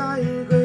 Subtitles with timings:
[0.00, 0.59] 再会吧。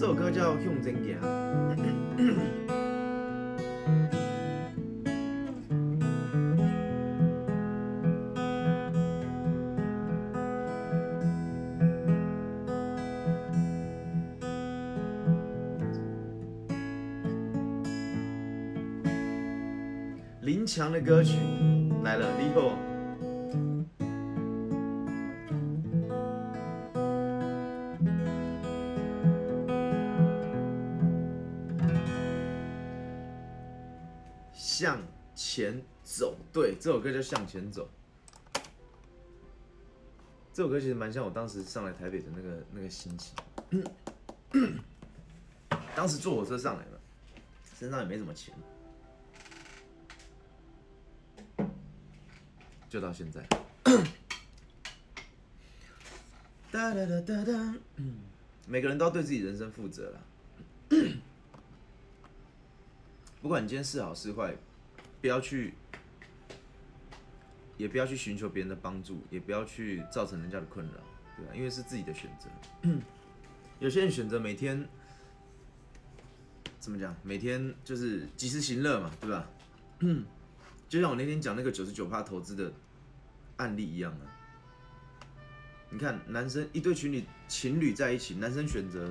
[0.00, 1.18] 这首歌叫《向前行》。
[20.42, 21.38] 林强的歌曲
[22.04, 22.87] 来了，立后。
[35.58, 37.90] 前走，对，这首歌叫《向前走》。
[40.52, 43.34] 这首歌其实蛮像我当时上来台北的那个那个心情。
[45.96, 47.00] 当时坐火车上来的，
[47.76, 48.54] 身上也没什么钱，
[52.88, 53.44] 就到现在。
[56.70, 58.18] 哒哒哒哒哒，嗯，
[58.68, 60.20] 每个人都要对自己人生负责啦。
[63.42, 64.56] 不管你今天是好是坏，
[65.20, 65.74] 不要去，
[67.76, 70.92] 也不要去寻求别人的帮助，也不要去造成人家的困扰，
[71.36, 71.52] 对吧？
[71.54, 72.88] 因为是自己的选择。
[73.80, 74.88] 有些人选择每天
[76.78, 77.14] 怎么讲？
[77.22, 79.48] 每天就是及时行乐嘛，对吧？
[80.88, 82.72] 就像我那天讲那个九十九趴投资的
[83.56, 84.22] 案例一样啊。
[85.90, 89.10] 你看，男生一对情侣情侣在一起，男生选择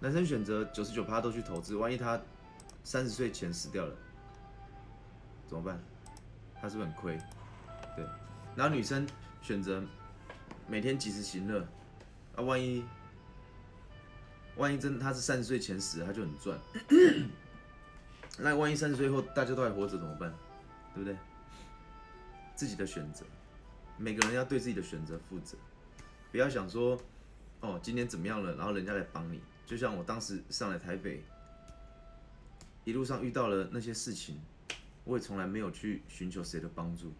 [0.00, 2.20] 男生选择九十九趴都去投资，万一他
[2.84, 3.96] 三十岁前死掉了，
[5.48, 5.80] 怎么办？
[6.60, 7.18] 他是不是很亏？
[7.96, 8.04] 对。
[8.54, 9.06] 然后女生
[9.40, 9.82] 选择
[10.66, 11.66] 每天及时行乐，
[12.36, 12.84] 啊，万一
[14.56, 16.58] 万一真他是三十岁前死，他就很赚。
[18.38, 20.32] 那万一三十岁后大家都还活着怎么办？
[20.94, 21.16] 对不对？
[22.54, 23.24] 自己的选择，
[23.96, 25.56] 每个人要对自己的选择负责，
[26.32, 27.00] 不要想说，
[27.60, 29.40] 哦，今天怎么样了，然后人家来帮你。
[29.64, 31.22] 就像我当时上来台北，
[32.84, 34.40] 一路上遇到了那些事情，
[35.08, 37.10] 我也从来没有去寻求谁的帮助，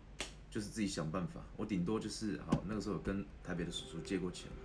[0.50, 1.40] 就是自己想办法。
[1.56, 4.58] 我顶多就是好，那个时候有跟台北的叔叔借过钱嘛，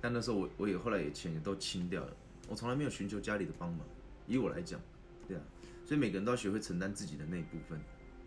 [0.00, 2.16] 但那时候我我也后来也钱也都清掉了，
[2.48, 3.80] 我从来没有寻求家里的帮忙。
[4.26, 4.80] 以我来讲，
[5.28, 5.42] 对啊，
[5.84, 7.78] 所以每个人都要学会承担自己的那一部分。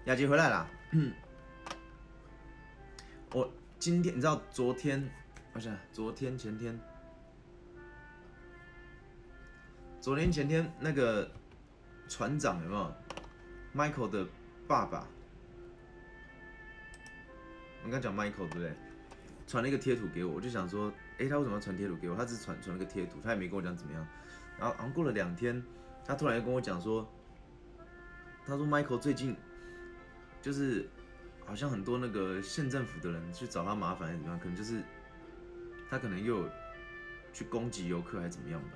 [0.04, 0.68] 雅洁回来啦。
[3.32, 5.08] 我今天你知道昨天，
[5.54, 6.78] 不是昨天前天，
[10.02, 11.30] 昨天前天那个
[12.08, 12.92] 船长有没有
[13.72, 14.26] ？Michael 的
[14.66, 15.06] 爸爸，
[17.84, 18.72] 我刚讲 Michael 对不对？
[19.46, 22.16] 传了一个贴图给我，我就想说，诶，他为什么要传贴图给我？
[22.16, 24.04] 他只传传了个贴图，他也没跟我讲怎么样。
[24.58, 25.62] 然后然后过了两天，
[26.04, 27.08] 他突然又跟我讲说，
[28.44, 29.36] 他说 Michael 最近
[30.40, 30.88] 就是
[31.46, 34.82] 好像很多那个县政府的人去找他麻烦还是怎么样，可能就是
[35.88, 36.48] 他可能又
[37.32, 38.70] 去攻击游客还是怎么样吧。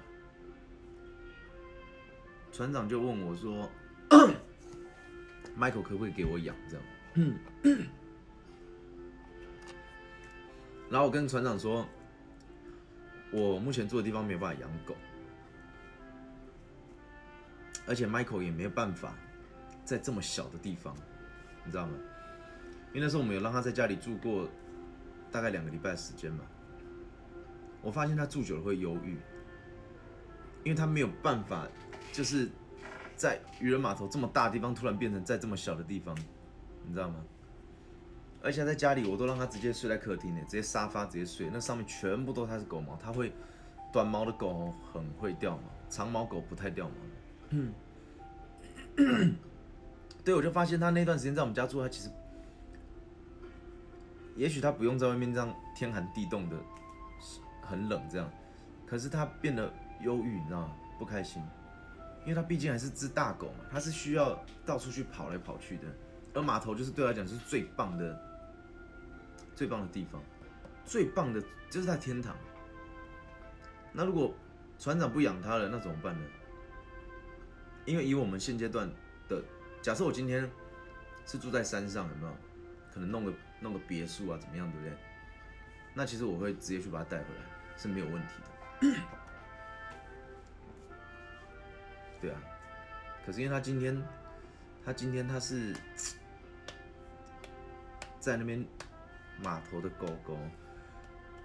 [2.57, 3.71] 船长就问我说，
[5.61, 6.85] Michael 可不可以给我养这样？
[10.89, 11.87] 然后我跟船长说，
[13.31, 14.97] 我目前住的地方没有办法养狗，
[17.87, 19.13] 而且 Michael 也没有办法
[19.85, 20.97] 在这么小的地方，
[21.63, 21.93] 你知道吗？
[22.95, 24.49] 因为那时候我们有让他在家里住过
[25.31, 26.41] 大概两个礼拜的时间嘛。
[27.83, 29.19] 我发现他住久了会忧郁，
[30.65, 31.69] 因为他没有办法，
[32.17, 32.49] 就是
[33.15, 36.17] 在渔人码头这么大地方，突然变成在这么小的地方，
[36.87, 37.17] 你知道吗？
[38.43, 43.31] 而且在家里，我都让他直接睡在客厅呢，直接沙发直接睡，那上面全部都他是狗毛，他会
[43.93, 46.95] 短毛的狗很会掉毛，长毛狗不太掉毛。
[47.51, 47.75] 嗯，
[50.25, 52.11] 对，我就发现他那段时间在我们家住，他其实，
[54.37, 56.57] 也许他不用在外面这样天寒地冻的，
[57.61, 58.27] 很冷这样，
[58.87, 59.71] 可是他变得
[60.01, 60.73] 忧郁，你知道吗？
[60.99, 61.43] 不开心，
[62.27, 65.85] 因为它毕竟还是只大狗嘛，它是需要到处去跑来跑去的，
[66.35, 68.21] 而码头就是对它来讲是最棒的。
[69.55, 70.23] 最棒的地方，
[70.85, 71.41] 最棒的
[71.71, 72.37] 就是在天堂。
[73.91, 74.35] 那如果
[74.79, 76.27] 船长不养它了，那怎么办呢？
[77.87, 78.87] 因为以我们现阶段
[79.29, 79.43] 的
[79.81, 80.47] 假设，我今天
[81.25, 82.37] 是住在山上，有没有
[82.93, 84.37] 可能弄个弄个别墅啊？
[84.39, 84.95] 怎么样，对不对？
[85.95, 87.41] 那其实我会直接去把它带回来，
[87.79, 88.35] 是没有问题
[88.91, 88.99] 的。
[92.27, 92.41] 对啊，
[93.25, 94.03] 可是因为他今天，
[94.85, 95.73] 他今天他是
[98.19, 98.65] 在那边。
[99.45, 100.35] 码头的狗狗，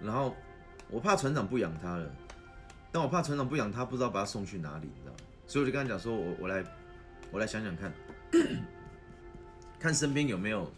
[0.00, 0.34] 然后
[0.88, 2.10] 我怕船长不养它了，
[2.90, 5.18] 但我怕船长不养它，不知道把它送去哪里，你知道吗？
[5.46, 6.64] 所以我就跟他讲说，我我来，
[7.30, 7.92] 我来想想看，
[9.78, 10.72] 看身边有没有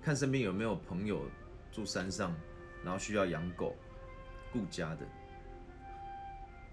[0.00, 1.28] 看身边有没有朋友
[1.72, 2.32] 住山上，
[2.84, 3.74] 然后需要养狗、
[4.52, 5.04] 顾家的，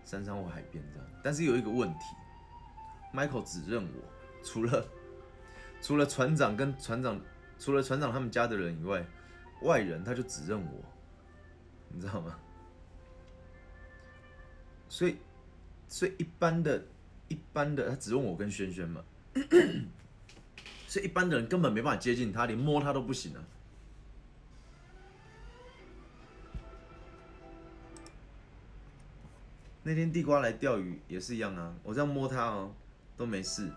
[0.08, 1.08] 山上或海边这样。
[1.22, 2.06] 但是有一个问题
[3.14, 4.86] ，Michael 只认我，除了
[5.82, 7.20] 除了船长跟船长，
[7.60, 9.06] 除了船长他们家的人以外，
[9.64, 10.84] 外人他就只认我，
[11.90, 12.40] 你知道吗？
[14.88, 15.18] 所以，
[15.90, 16.82] 所以一般的、
[17.28, 19.04] 一般的，他只认我跟轩轩嘛。
[20.88, 23.44] 所以一般的人根本没办法接近他，连摸他都不行啊。
[29.88, 32.76] 那天地瓜来钓鱼也是一样啊，我这样摸它哦，
[33.16, 33.72] 都没事。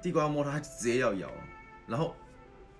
[0.00, 1.28] 地瓜摸它，它直接要咬。
[1.88, 2.14] 然后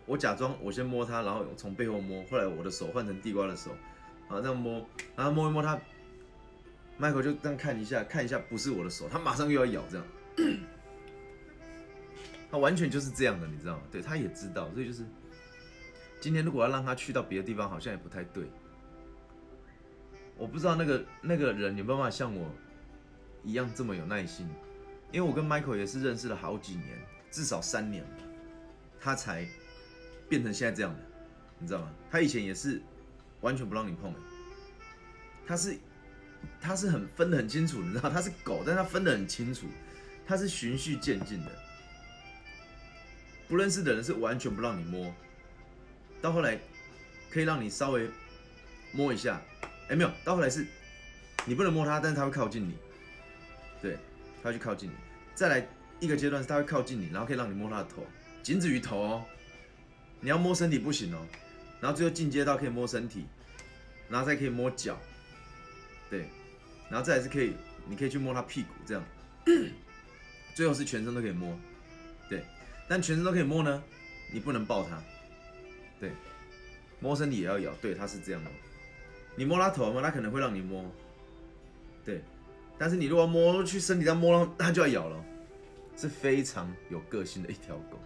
[0.07, 3.73] 我假装我先摸它，然后从背后摸，后来我的手换成地瓜的手，
[4.29, 5.77] 啊这样摸，然后摸一摸它
[7.01, 10.07] ，Michael 就这样看一下，看一下不是我的手，他马上又要咬这样。
[12.49, 13.83] 他完全就是这样的，你知道吗？
[13.91, 15.05] 对，他也知道，所以就是
[16.21, 18.45] 今天如果要让他去到别的地方，好像也不太对。
[20.37, 22.49] 我不知道那个那个人有没有办法像我
[23.45, 24.49] 一样这么有耐心，
[25.13, 26.99] 因为我跟 Michael 也是认识了好几年，
[27.31, 28.25] 至少三年吧，
[29.01, 29.47] 他才
[30.29, 31.01] 变成现在这样的，
[31.59, 31.91] 你知道吗？
[32.11, 32.81] 他以前也是
[33.41, 34.21] 完全不让你碰的，
[35.47, 35.79] 他是
[36.61, 39.67] 他是很分得很清楚，你知道，他是狗，但他分得很清楚，
[40.27, 41.51] 他是循序渐进的。
[43.49, 45.11] 不认识的人是完全不让你摸，
[46.21, 46.61] 到后来
[47.31, 48.11] 可以让你稍微
[48.93, 49.41] 摸一下，
[49.89, 50.67] 哎没有，到后来是
[51.47, 52.77] 你不能摸他，但是他会靠近你，
[53.81, 53.97] 对，
[54.43, 54.95] 他会去靠近你。
[55.35, 55.67] 再来
[56.01, 58.07] 一个阶段是他会靠近你，然后可以让你摸他的头，
[58.43, 59.25] 仅止于头哦，
[60.21, 61.27] 你要摸身体不行哦。
[61.81, 63.25] 然后最后进阶到可以摸身体，
[64.09, 64.99] 然后再可以摸脚，
[66.11, 66.29] 对，
[66.91, 67.55] 然后再来是可以，
[67.89, 69.05] 你可以去摸他屁股这样，
[70.55, 71.57] 最后是全身都可以摸，
[72.29, 72.43] 对。
[72.91, 73.85] 但全身都可以摸呢，
[74.33, 74.99] 你不能抱它，
[76.01, 76.11] 对，
[77.01, 78.51] 摸身体也要咬，对，它是这样的。
[79.37, 80.91] 你摸它头嘛，它可能会让你摸，
[82.03, 82.23] 对，
[82.79, 85.25] 但是你如果摸去身体上摸，它就要咬了，
[85.97, 87.99] 是非常有个性的一条狗。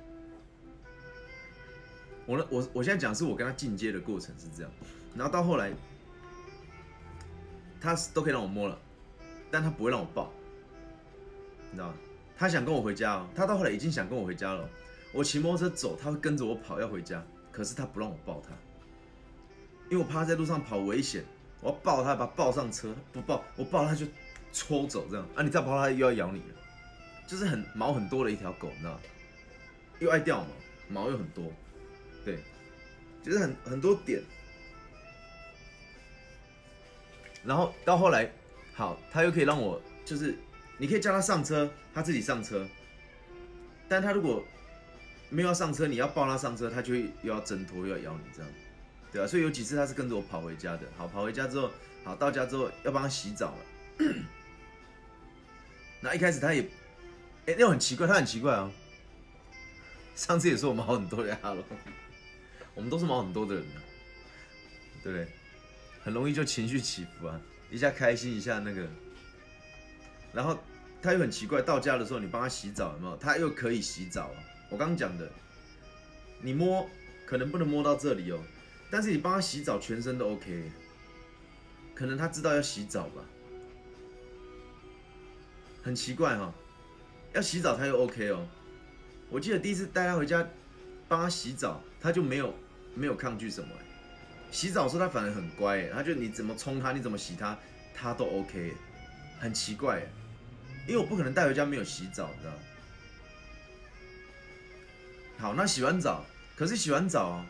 [2.25, 4.73] 我呢，我我现在讲是我跟它进阶的过程是这样，
[5.15, 5.73] 然后到后来，
[7.81, 8.79] 它都可以让我摸了，
[9.51, 10.33] 但它不会让我抱，
[11.71, 11.95] 你知道吗？
[12.39, 14.69] 它想跟我回家哦，它到后来已经想跟我回家了。
[15.13, 18.55] 我骑摩托车走，它会跟着我跑要回家，可是它不让我抱它，
[19.91, 21.25] 因为我怕在路上跑危险。
[21.61, 24.07] 我要抱它，把它抱上车，不抱我抱它就
[24.53, 25.43] 抽走这样啊！
[25.43, 26.55] 你再抱他又要咬你了，
[27.27, 29.01] 就是很毛很多的一条狗，你知道
[29.99, 30.45] 又爱掉
[30.89, 31.53] 毛，毛又很多，
[32.25, 32.39] 对，
[33.23, 34.23] 就是很很多点。
[37.45, 38.31] 然后到后来，
[38.75, 40.37] 好，他又可以让我就是。
[40.79, 42.67] 你可以叫他上车，他自己上车。
[43.89, 44.43] 但他如果
[45.29, 48.51] 没有要上车，你要抱他上车，他就会又要挣脱，又要咬你这样，
[49.13, 50.81] 对啊，所以有几次他是跟着我跑回家的。
[50.97, 51.71] 好，跑回家之后，
[52.03, 54.07] 好到家之后要帮他洗澡了。
[56.03, 56.61] 那一开始他也，
[57.47, 58.71] 哎，那很奇怪，他很奇怪啊。
[60.15, 61.65] 上次也说我们毛很多的阿龙，
[62.75, 63.79] 我们都是毛很多的人啊，
[65.03, 65.27] 对不对？
[66.03, 67.41] 很容易就情绪起伏啊，
[67.71, 68.87] 一下开心，一下那个，
[70.33, 70.59] 然后。
[71.05, 73.17] 他又很奇怪，到家的时候你帮他洗澡有没有？
[73.17, 74.31] 他又可以洗澡！
[74.71, 75.29] 我刚刚讲的，
[76.41, 76.89] 你摸
[77.27, 78.39] 可能不能摸到这里哦，
[78.89, 80.71] 但是你帮他洗澡，全身都 OK。
[81.93, 83.25] 可能他知道要洗澡吧，
[85.83, 86.53] 很奇怪哈，
[87.33, 88.47] 要洗澡他又 OK 哦。
[89.29, 90.47] 我记得第一次带他回家
[91.09, 92.55] 帮他洗澡，他就没有
[92.95, 93.69] 没有抗拒什么
[94.51, 97.59] 洗澡的时候他反而很乖他就你怎么冲他，你怎么洗他，
[97.95, 98.75] 他都 OK，
[99.41, 100.03] 很奇怪
[100.87, 102.53] 因为我不可能带回家没有洗澡，知道
[105.39, 106.25] 好，那洗完澡，
[106.55, 107.45] 可是洗完澡，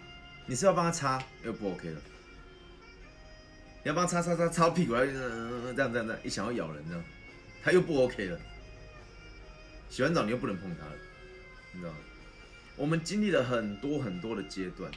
[0.46, 2.00] 你是要帮他擦，又不 OK 了。
[3.84, 7.04] 你要帮他擦擦擦擦屁股，这样这样这样，一想要咬人这样，
[7.62, 8.38] 他又不 OK 了。
[9.88, 10.92] 洗完澡你又不能碰他了，
[11.72, 11.98] 你知道吗？
[12.76, 14.90] 我们经历了很多很多的阶段。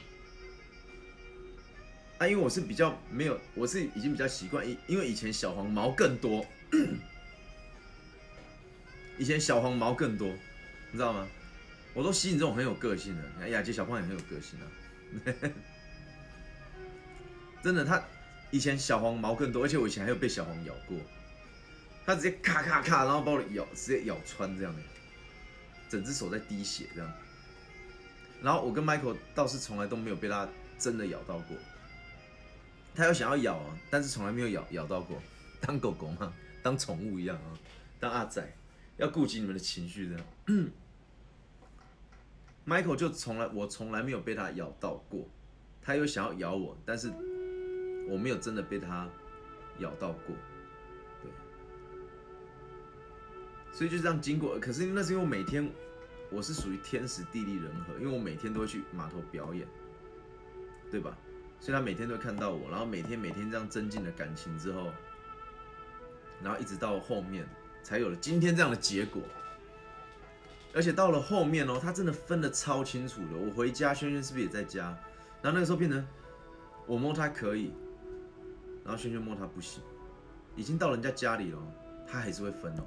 [2.18, 6.46] 啊，因为我是比较没有，我是已经比较习惯，因因为以前小黄毛更多。
[9.18, 11.28] 以前小黄毛更多，你知道吗？
[11.94, 13.22] 我都吸引这种很有个性的。
[13.34, 14.66] 你看雅洁小胖也很有个性啊，
[17.62, 18.02] 真的，他
[18.50, 20.98] 以前小黄毛更多，而且我以前还有被小黄咬过，
[22.06, 24.80] 他直接咔咔咔，然后把我咬，直接咬穿这样的，
[25.88, 27.12] 整只手在滴血这样。
[28.40, 30.48] 然后我跟 Michael 倒是从来都没有被他
[30.78, 31.56] 真的咬到过，
[32.94, 35.20] 他有想要咬啊，但是从来没有咬咬到过，
[35.60, 36.32] 当狗狗嘛，
[36.62, 37.58] 当宠物一样啊，
[37.98, 38.50] 当阿仔。
[38.98, 40.70] 要顾及你们的情绪，这样。
[42.66, 45.28] Michael 就从来我从来没有被他咬到过，
[45.82, 47.12] 他又想要咬我，但是
[48.08, 49.06] 我没有真的被他
[49.80, 50.34] 咬到过，
[53.76, 54.58] 所以就这样经过。
[54.58, 55.70] 可是那是因为每天
[56.30, 59.68] 我是属于天时地利人和，因为我每天都会去码头表演，
[60.90, 61.14] 对吧？
[61.60, 64.90] 所以他每天都看到我，然后每天每天这样增进了感情之后，
[66.42, 67.46] 然后一直到后面
[67.82, 69.20] 才有了今天这样的结果。
[70.72, 73.36] 而且到了后面哦，他真的分得超清楚的。
[73.36, 74.86] 我回家，轩轩是不是也在家？
[75.42, 76.02] 然后那个时候变成
[76.86, 77.72] 我摸他可以，
[78.84, 79.82] 然后轩轩摸他不行。
[80.54, 81.58] 已经到人家家里了，
[82.06, 82.82] 他还是会分哦。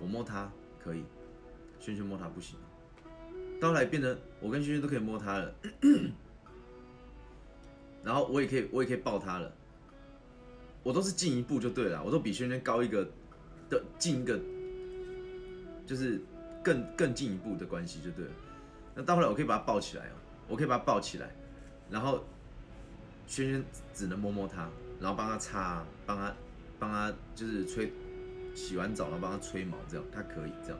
[0.00, 0.50] 我摸它
[0.82, 1.04] 可以，
[1.80, 2.58] 轩轩摸它不行。
[3.60, 5.54] 到后来变成我跟轩轩都可以摸它了。
[8.04, 9.52] 然后我也可以，我也可以抱他了。
[10.84, 13.04] 我都是进一步就对了，我都比轩轩高一个
[13.68, 14.38] 的进一个，
[15.84, 16.20] 就是
[16.62, 18.30] 更更进一步的关系就对了。
[18.94, 20.14] 那到后来我可以把他抱起来哦，
[20.46, 21.34] 我可以把他抱起来，
[21.90, 22.24] 然后
[23.26, 26.32] 轩轩只能摸摸他，然后帮他擦，帮他
[26.78, 27.92] 帮他就是吹，
[28.56, 30.78] 洗完澡然后帮他吹毛，这样他可以这样，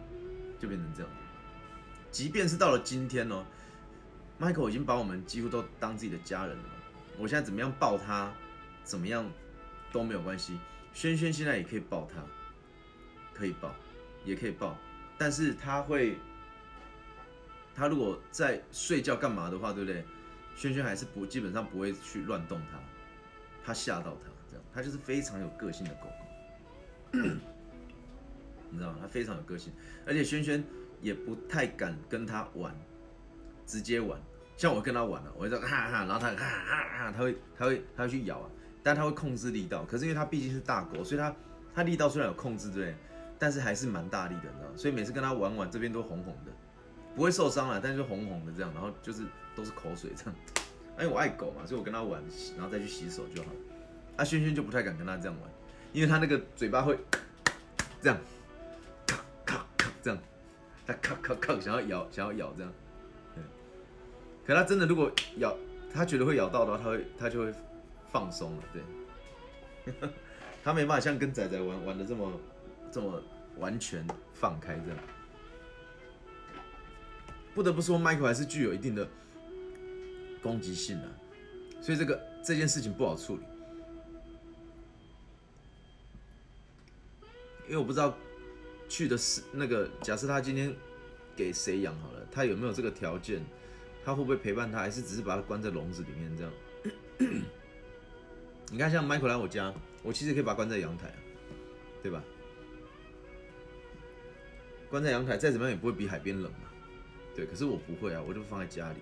[0.59, 1.12] 就变成这样。
[2.11, 3.45] 即便是到了今天哦
[4.40, 6.64] ，Michael 已经把我们几乎都当自己的家人了。
[7.18, 8.33] 我现在怎么样抱他，
[8.83, 9.30] 怎么样
[9.92, 10.59] 都没有关系。
[10.95, 12.23] 轩轩现在也可以抱他，
[13.35, 13.75] 可以抱，
[14.25, 14.76] 也可以抱。
[15.18, 16.16] 但是他会，
[17.75, 20.02] 他如果在睡觉干嘛的话，对不对？
[20.54, 22.78] 轩轩还是不基本上不会去乱动他，
[23.62, 26.06] 他吓到他这样，他就是非常有个性的狗
[27.12, 27.28] 狗，
[28.70, 28.98] 你知道吗？
[29.00, 29.72] 他非常有个性，
[30.06, 30.62] 而且轩轩
[31.00, 32.74] 也不太敢跟他玩，
[33.66, 34.20] 直接玩。
[34.56, 38.50] 像我跟他玩了，我就哈哈，然后他哈哈哈，他会他会他会去咬啊，
[38.82, 39.84] 但他会控制力道。
[39.84, 41.34] 可是因为他毕竟是大狗，所以他
[41.74, 42.94] 他力道虽然有控制对，
[43.38, 46.52] 但是还是蛮大力的，你知道所以每次跟他玩玩，这边都红红的，
[47.14, 49.24] 不会受伤了，但是就红红的这样，然后就是
[49.54, 50.34] 都是口水这样。
[50.98, 52.22] 因为我爱狗嘛，所以我跟他玩，
[52.56, 53.50] 然后再去洗手就好。
[54.16, 55.50] 啊，轩轩就不太敢跟他这样玩，
[55.92, 56.98] 因为他那个嘴巴会
[58.00, 58.18] 这样，
[60.06, 60.23] 这样，
[60.86, 62.73] 他咔咔咔想要咬想要咬这样。
[64.47, 65.56] 可他真的如果咬，
[65.92, 67.52] 他觉得会咬到的话，他会他就会
[68.12, 68.82] 放松了，对。
[70.62, 72.40] 他没办法像跟仔仔玩玩的这么
[72.92, 73.21] 这么
[73.58, 74.99] 完全放开这样。
[77.52, 79.08] 不得不说，Michael 还是具有一定的
[80.40, 81.08] 攻击性的，
[81.82, 83.42] 所以这个这件事情不好处理。
[87.66, 88.16] 因为我不知道
[88.88, 90.75] 去的是那个，假设他今天
[91.34, 93.44] 给谁养好了，他有没有这个条件？
[94.04, 96.52] 他会不会陪伴他，还是只是把他关在笼子里面这样？
[98.70, 101.12] 你看，像 Michael 来我家，我其实可以把他关在阳台，
[102.02, 102.22] 对吧？
[104.88, 106.68] 关在阳台，再怎么样也不会比海边冷嘛。
[107.34, 108.99] 对，可是我不会啊，我就放在家里。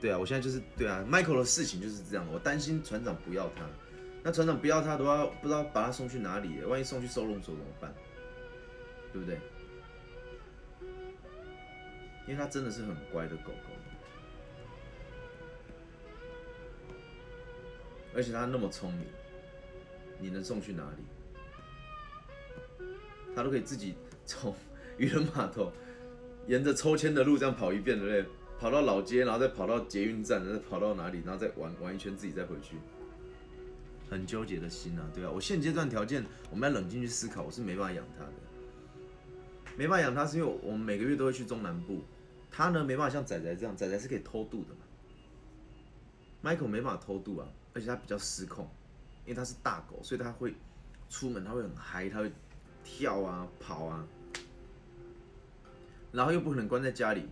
[0.00, 3.64] 对啊，我现在就是对啊，Michael 的事情就是这样，我担心船长不要他，
[4.24, 7.94] 那船长不要他的话，不知道把他送去哪里，万一送去收容所怎么办？
[9.12, 9.38] 对不对？
[12.26, 13.68] 因为它真的是很乖的狗狗，
[18.16, 19.06] 而且它那么聪明，
[20.18, 21.04] 你能送去哪里？
[23.36, 24.56] 它都可以自己从
[24.96, 25.70] 渔人码头
[26.46, 28.24] 沿着抽签的路这样跑一遍，对不对？
[28.58, 32.76] 跑到老街，然后再跑到捷运站，再跑到哪里，然后再玩玩一圈，自己再回去。
[34.14, 35.30] 很纠结的心啊，对啊。
[35.30, 38.32] 我现阶段条件，我们要冷静去思考，我是没办法养它的，
[39.76, 42.02] 没办法养它，是因为我们每个月都会去中南部。
[42.50, 44.80] 他呢没办法像仔仔这样，仔仔是可以偷渡的嘛。
[46.44, 48.70] Michael 没办法偷渡啊，而且他比较失控，
[49.24, 50.54] 因为他是大狗，所以他会
[51.10, 52.30] 出门，他会很嗨，他会
[52.84, 54.06] 跳啊跑啊，
[56.12, 57.26] 然后又不可能关在家里。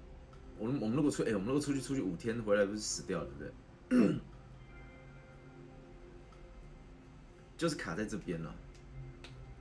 [0.58, 4.18] 我们我们如果出，哎，我们如果出去出去五天回来不是死掉了，对不对？
[7.62, 8.52] 就是卡在这边了。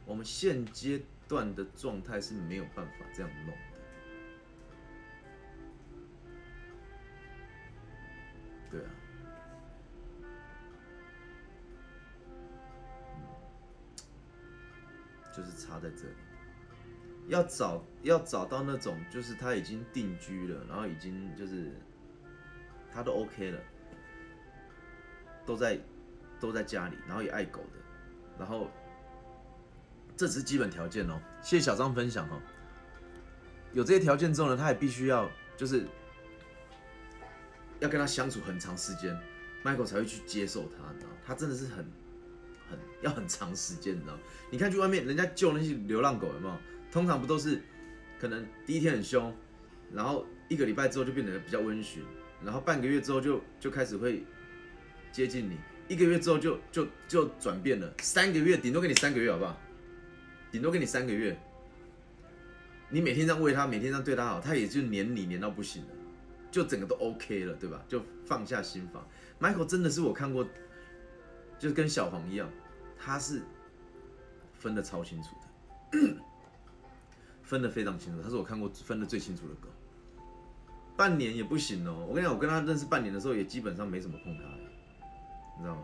[0.07, 3.61] 我们现阶段的状态是没有办法这样弄的。
[8.71, 8.89] 对啊，
[15.31, 16.15] 就是差在这里，
[17.27, 21.71] 要找要找到那种就是他已经定居了，然后已经就是
[22.91, 23.61] 他都 OK 了，
[25.45, 25.79] 都在
[26.39, 27.80] 都在家里，然后也爱狗的，
[28.37, 28.69] 然后
[30.17, 31.19] 这只是基本条件哦。
[31.41, 32.41] 谢谢小张分享哦。
[33.73, 35.85] 有这些条件之后呢，他也必须要就是。
[37.79, 39.19] 要跟他相处很长时间
[39.63, 41.77] ，Michael 才会去接受他，你知道他真的是很
[42.69, 44.15] 很要很长时间，你知道
[44.51, 46.55] 你看去外面人家救那些流浪狗有没有？
[46.91, 47.59] 通常不都是
[48.19, 49.35] 可能第一天很凶，
[49.91, 52.03] 然后一个礼拜之后就变得比较温驯，
[52.45, 54.23] 然后半个月之后就就开始会
[55.11, 55.57] 接近你，
[55.91, 59.57] 一个月之后就就就转变了，三个月顶多给你三个月好不好？
[60.49, 61.37] 顶多给你三个月，
[62.87, 65.89] 你每天这样喂他，每天这样对他好，他也就黏你黏到不行了，
[66.49, 67.83] 就整个都 OK 了，对吧？
[67.89, 69.05] 就放下心防。
[69.37, 70.47] Michael 真的是我看过，
[71.59, 72.49] 就跟小黄一样，
[72.97, 73.41] 他是
[74.53, 75.35] 分的超清楚
[75.91, 76.15] 的，
[77.43, 79.67] 分的非常清楚，他是我看过分的最清楚的狗。
[80.95, 84.43] 半年也不行哦，我跟你讲，我跟他认识半年的时候，也基本上没怎么碰他，
[85.61, 85.81] 你知道吗？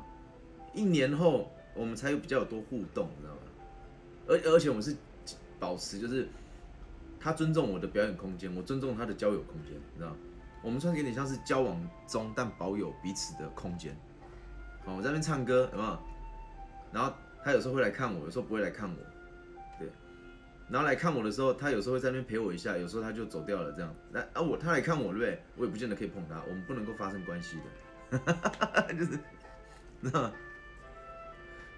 [0.74, 3.40] 一年后我们才有比较有多互动，你知道吗？
[4.28, 4.96] 而而且我们是
[5.60, 6.28] 保持就是
[7.20, 10.16] 他尊重我的表演空间，我尊重他的交友空间，你知道吗？
[10.64, 13.96] 我们算是有点像是交往中但保有彼此的空间。
[14.84, 16.00] 好，我在那边唱歌，有没有？
[16.92, 17.14] 然后
[17.44, 18.96] 他有时候会来看我，有时候不会来看我，
[19.78, 19.88] 对。
[20.70, 23.94] 然后来看我的时候，他有时候会在那边陪我一下，有时候他就走掉了，这样。
[24.12, 25.42] 那啊我他来看我，对不对？
[25.56, 27.58] 我也不见得可以碰他，我们不能够发生关系
[28.12, 29.20] 的， 就是，
[30.04, 30.34] 知道吗？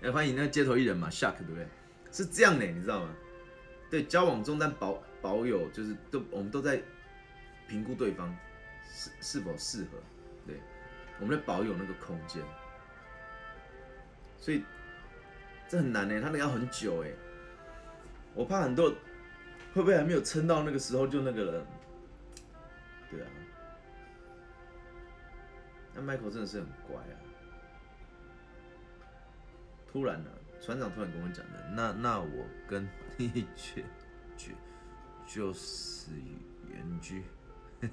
[0.01, 1.67] 哎，欢迎那个街头艺人嘛，Shark，对不对？
[2.11, 3.15] 是这样的，你知道吗？
[3.89, 6.81] 对，交往中但保保有，就是都我们都在
[7.67, 8.35] 评估对方
[8.91, 9.97] 是是否适合，
[10.47, 10.59] 对，
[11.19, 12.41] 我们在保有那个空间，
[14.37, 14.63] 所以
[15.67, 17.11] 这很难呢，他那个要很久哎，
[18.33, 18.89] 我怕很多
[19.73, 21.67] 会不会还没有撑到那个时候就那个了，
[23.09, 23.27] 对啊，
[25.93, 27.15] 那 Michael 真的是很乖啊，
[29.91, 30.29] 突然呢。
[30.61, 33.81] 船长突然跟我讲的，那那我跟你绝
[34.35, 34.51] 绝
[35.25, 36.11] 就是
[36.67, 37.23] 原居，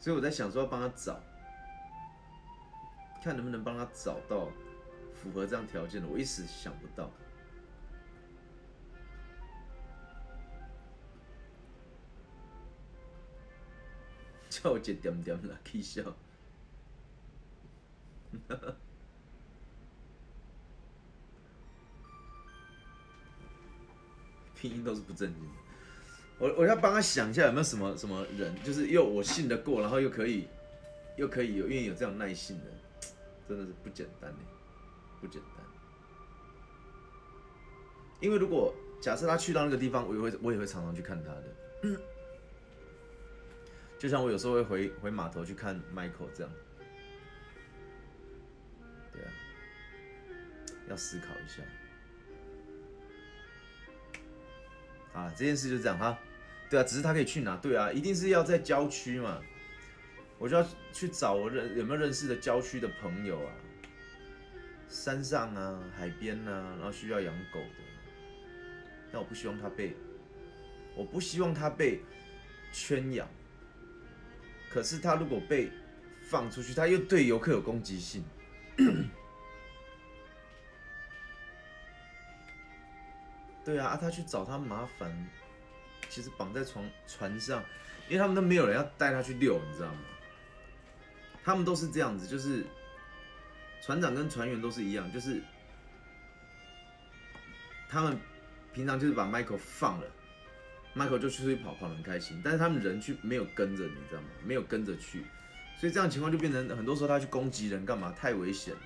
[0.00, 1.20] 所以我在想说要帮他找，
[3.22, 4.48] 看能不能帮他找到
[5.14, 7.08] 符合这样条件的，我一时想不到，
[14.64, 16.02] 叫我姐点点了，可以笑。
[24.56, 25.48] 拼音都是不正经的。
[26.38, 30.48] 我我要帮他想一下有没有什么什么人，就是又我信得过，然后又可以
[31.18, 32.64] 又可以有愿意有这样耐心的，
[33.46, 34.34] 真的是不简单
[35.20, 35.62] 不简单。
[38.20, 41.44] 因为如果假设他去到那个地方，我也会我也会常常去看他的。
[44.04, 46.52] 就像我有时候会回回码头去看 Michael 这样。
[49.10, 49.30] 对啊
[50.90, 51.62] 要思考一下，
[55.18, 56.18] 啊，这件事就这样哈，
[56.68, 57.56] 对啊，只是他可以去哪？
[57.56, 59.40] 对啊，一定是要在郊区嘛，
[60.36, 63.54] 我就要去找我认有没有认识的郊区的朋友啊，
[64.86, 67.80] 山上啊，海边啊，然后需要养狗的，
[69.10, 69.96] 但我不希望他被，
[70.94, 72.02] 我不希望他被
[72.70, 73.26] 圈养，
[74.74, 75.70] 可是他如果被
[76.28, 78.24] 放出去，他又对游客有攻击性。
[83.64, 85.30] 对啊，啊，他去找他麻烦，
[86.10, 87.62] 其实绑在床船上，
[88.08, 90.00] 因为他们都没有人要带他去遛，你知道吗？
[91.44, 92.66] 他们都是这样子，就是
[93.80, 95.40] 船长跟船员都是一样，就是
[97.88, 98.18] 他们
[98.72, 100.06] 平常就是把 Michael 放了
[100.94, 104.28] ，Michael 就出去跑，跑很开心，但是他们人去没有跟着，你知道吗？
[104.44, 105.24] 没有跟着去，
[105.78, 108.12] 所以这样情况就变成很多时候他去攻击人干嘛？
[108.12, 108.80] 太危险了。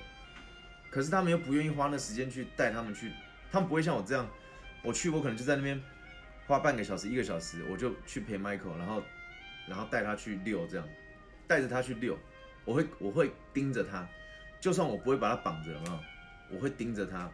[0.90, 3.12] 可是他们又不愿意花那时间去带他们去，
[3.52, 4.28] 他们不会像我这样。
[4.82, 5.78] 我去，我可能就在那边
[6.46, 9.02] 花半个小时、一个小时，我就去陪 Michael，然后，
[9.68, 10.88] 然后带他去遛，这样，
[11.48, 12.16] 带着他去遛，
[12.64, 14.08] 我会我会盯着他，
[14.60, 16.00] 就算我不会把他绑着啊，
[16.48, 17.28] 我会盯着他，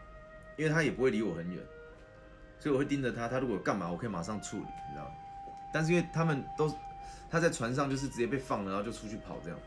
[0.56, 1.62] 因为他也不会离我很远，
[2.64, 5.10] 所以我会盯着他，他如果干嘛，我可以马上处理，你知道吗？
[5.70, 6.74] 但是因为他们都
[7.30, 9.58] 他在船上就是直接被放了，然后就出去跑这样，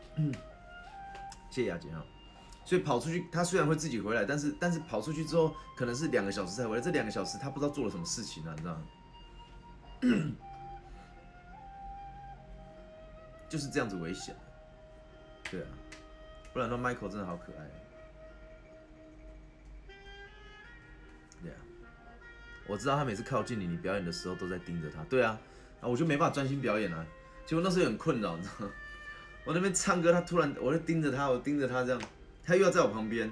[1.48, 2.02] 谢谢雅姐啊。
[2.64, 6.82] 所以跑出去，他虽然会自己回来，但是但是跑出去之后，可能是两个小时才回来。
[6.82, 8.82] 这两个小时他不知道做了什么事情啊，你知道吗？
[13.48, 14.34] 就是这样子危险。
[15.48, 15.68] 对啊，
[16.52, 17.87] 不然说 Michael 真的好可爱。
[22.68, 25.02] 我知道他每次靠近你，你表演的时候都在盯着他。
[25.04, 25.36] 对啊，
[25.80, 27.04] 啊我就没办法专心表演啊。
[27.46, 28.72] 结果那时候很困扰，你知道吗？
[29.44, 32.00] 我那边唱歌，他突然我就盯着他，我盯着他这样。
[32.44, 33.30] 他又要在我旁边，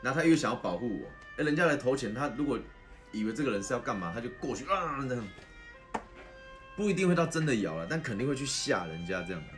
[0.00, 1.08] 然后他又想要保护我。
[1.36, 2.58] 哎，人家来投钱，他如果
[3.10, 5.28] 以为这个人是要干嘛，他就过去啊，这样
[6.76, 9.48] 不一定会到真的咬了，但肯定会去吓人家这样的。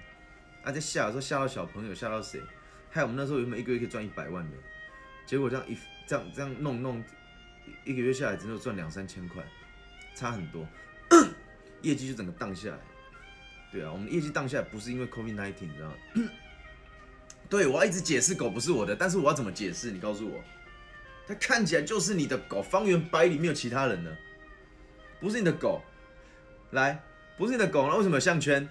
[0.62, 2.40] 啊，在吓的时候吓到小朋友，吓到谁？
[2.90, 4.56] 害我们那时候原本一个月可以赚一百万的，
[5.26, 7.04] 结果这样一这样这样弄弄，
[7.84, 9.42] 一个月下来只有赚两三千块，
[10.14, 10.66] 差很多。
[11.82, 12.78] 业绩就整个荡下来。
[13.70, 15.96] 对啊，我们业绩荡下来不是因为 COVID nineteen，你知道吗？
[17.48, 19.90] 对我要一直解释狗不是我的，但是我要怎么解释？
[19.90, 20.42] 你告诉我，
[21.26, 24.16] 它看起来就是你的狗，方圆百里没有其他人呢，
[25.20, 25.82] 不是你的狗，
[26.72, 27.00] 来，
[27.36, 28.68] 不是你的狗，那为什么有项圈？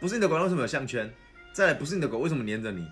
[0.00, 1.12] 不是你的狗，为什么有项圈？
[1.52, 2.88] 再来，不是你的狗，为什么黏着你？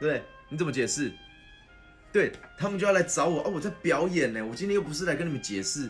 [0.00, 1.12] 对，你怎么解释？
[2.16, 5.86] 对他们就要来找我哦，我在表演呢，我今天又不是来跟你们解释，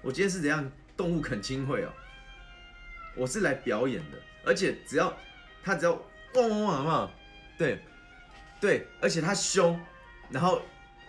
[0.00, 1.92] 我今天是怎样动物恳亲会哦，
[3.14, 5.14] 我是来表演的，而且只要
[5.62, 5.92] 他只要
[6.32, 7.10] 汪汪汪嘛，
[7.58, 7.78] 对
[8.58, 9.78] 对，而且他凶，
[10.30, 10.62] 然后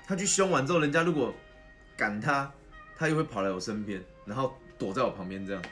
[0.06, 1.34] 他去凶完之后，人家如果
[1.96, 2.52] 赶他，
[2.98, 5.64] 他又会跑来我身边，然后躲在我旁边这样，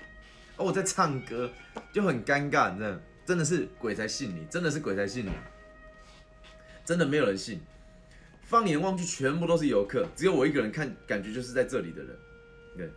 [0.56, 1.52] 哦，我在唱歌
[1.92, 5.32] 就很尴尬，你知道，真的是鬼才信你，真的是鬼才信你，
[6.86, 7.62] 真的没有人信。
[8.46, 12.16] 放眼望去，全部都是游客，只有我一个人看，感觉就是在这里的人。
[12.78, 12.90] 对，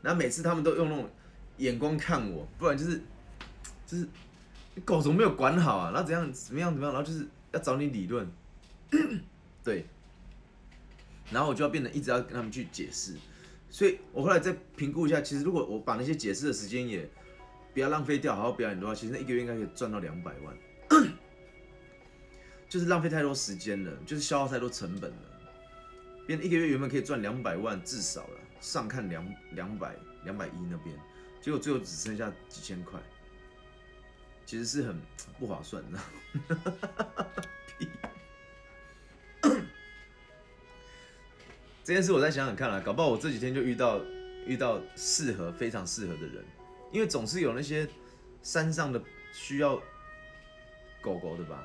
[0.00, 1.10] 然后每次他们都用那种
[1.58, 3.00] 眼光看我，不然就是
[3.86, 4.06] 就是
[4.84, 5.90] 狗怎么没有管好啊？
[5.90, 6.94] 然后怎样怎么样怎么样？
[6.94, 8.26] 然后就是要找你理论，
[9.64, 9.84] 对，
[11.30, 13.14] 然后我就要变得一直要跟他们去解释。
[13.68, 17.08] 所以我后来再评估一下，其实如果我把那些解释的时间也
[17.72, 20.56] 不要浪费掉，好好表演的话，其实那一个月应该可以赚到两百万。
[22.70, 25.16] 就是浪费太多时间了，就是消耗太多成本了。
[26.24, 30.96] 别人一个月原本可以赚两百万，至少了上看两两百两百一那边，
[31.42, 33.00] 结果最后只剩下几千块，
[34.46, 34.96] 其实是很
[35.36, 35.98] 不划算的。
[41.82, 44.00] 这件事我再想想看啦，搞不好我这几天就遇到
[44.46, 46.44] 遇到适合非常适合的人，
[46.92, 47.88] 因为总是有那些
[48.44, 49.02] 山上的
[49.32, 49.74] 需要
[51.02, 51.60] 狗狗的吧。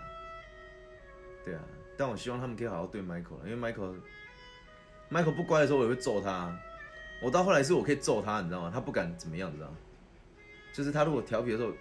[1.46, 1.62] 对啊，
[1.96, 6.58] 但我希望他们可以好好对 Michael 因为 Michael，Michael 不乖的时候我也会揍他。
[7.22, 8.70] 我到后来是我可以揍他，你知道吗？
[8.74, 9.78] 他不敢怎么样，你知道吗？
[10.74, 11.72] 就是他如果调皮的时候，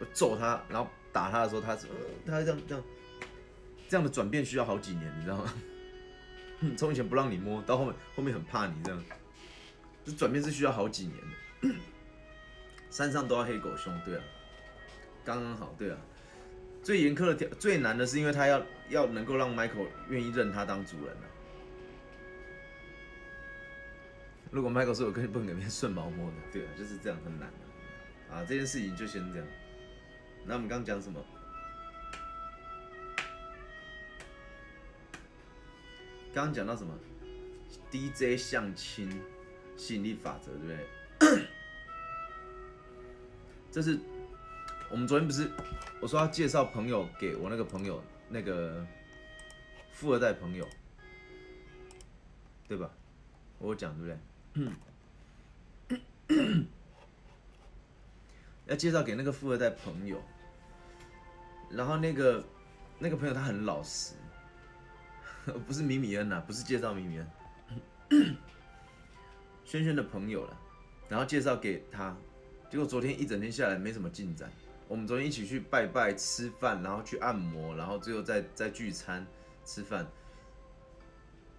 [0.00, 1.86] 我揍他，然后打他的时候，他是
[2.26, 2.84] 他这样这样
[3.88, 5.54] 这样的转变需要好几年，你知道吗？
[6.76, 9.02] 从以前不让你摸到后面后面很怕你这样，
[10.04, 11.74] 这转变是需要好几年的。
[12.90, 14.22] 山上都要黑狗凶，对啊，
[15.24, 15.96] 刚刚好，对啊。
[16.82, 21.14] 最严苛的条最难的是，因为他要要能够让 Michael 愿意认他当主人
[24.50, 27.48] 如果 Michael 说我根本不能变顺毛摸的，对啊，就是这样很难
[28.30, 28.44] 啊。
[28.44, 29.46] 这件事情就先这样。
[30.44, 31.24] 那我们刚刚讲什么？
[36.34, 36.98] 刚刚讲到什么
[37.92, 39.08] ？DJ 相亲
[39.76, 40.78] 吸引力法则，对不对？
[43.70, 44.00] 这是。
[44.90, 45.48] 我们昨天不是
[46.00, 48.84] 我说要介绍朋友给我那个朋友那个
[49.92, 50.66] 富二代朋友，
[52.66, 52.90] 对吧？
[53.58, 54.16] 我讲对
[54.56, 54.66] 不
[56.28, 56.36] 对？
[58.66, 60.20] 要介绍给那个富二代朋友，
[61.70, 62.44] 然后那个
[62.98, 64.14] 那个朋友他很老实，
[65.66, 67.30] 不是米米恩呐，不是介绍米米恩，
[69.64, 70.56] 轩轩的朋友了，
[71.08, 72.16] 然后介绍给他，
[72.70, 74.50] 结果昨天一整天下来没什么进展。
[74.90, 79.24] 我们昨天一起去拜拜、吃饭，然后去按摩，然后最后再再聚餐、
[79.64, 80.04] 吃饭，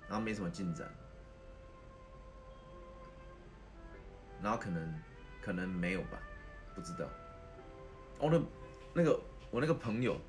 [0.10, 0.86] 然后没什么进展，
[4.44, 4.94] 然后可能
[5.42, 6.20] 可能没有吧，
[6.76, 7.08] 不知道。
[8.20, 8.42] 我的
[8.94, 9.18] 那个
[9.50, 10.20] 我那个朋友，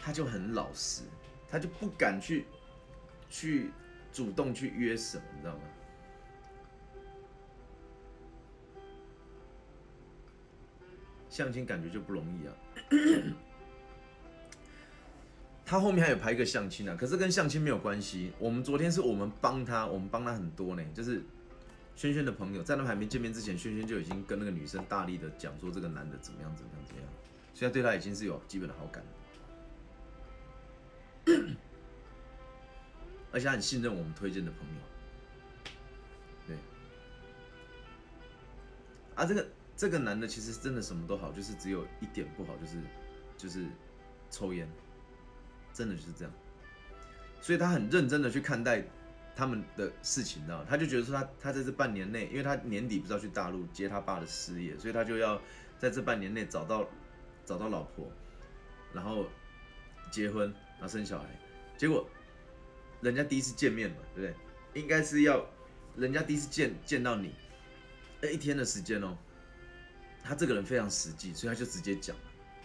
[0.00, 1.02] 他就很老实，
[1.50, 2.46] 他就不敢去
[3.28, 3.72] 去
[4.12, 5.62] 主动去约什么，你知道吗？
[11.36, 12.56] 相亲感觉就不容易啊，
[15.66, 18.32] 他后面还有排一个相亲啊，可是跟相亲没有关系。
[18.38, 21.22] 我们昨天是我们帮他，我们帮他很多呢，就是
[21.94, 27.10] 轩轩的朋友，在他们还没见面之前，轩轩就已经跟那个女生大力的讲说这个男的怎么样怎么样怎么样，
[27.52, 29.04] 现在对他已经是有基本的好感，
[33.30, 34.74] 而且他很信任我们推荐的朋友，
[36.46, 36.56] 对，
[39.14, 39.46] 啊这个。
[39.76, 42.78] 这个男的其实真的什么都好，就是只有一点不好，就是
[43.36, 43.66] 就是
[44.30, 44.66] 抽烟，
[45.74, 46.32] 真的就是这样。
[47.42, 48.82] 所以他很认真的去看待
[49.36, 50.64] 他们的事情，知道？
[50.64, 55.40] 他就觉得说他他在这半年内，因为他年底不是要去大陆接他爸的事业，所以他就要
[55.78, 56.88] 在这半年内找到
[57.44, 58.10] 找到老婆，
[58.94, 59.26] 然后
[60.10, 61.26] 结婚，然后生小孩。
[61.76, 62.08] 结果
[63.02, 64.34] 人家第一次见面嘛，对不
[64.72, 64.80] 对？
[64.82, 65.44] 应该是要
[65.96, 67.34] 人家第一次见见到你，
[68.22, 69.16] 那一天的时间哦。
[70.26, 72.16] 他这个人非常实际，所以他就直接讲，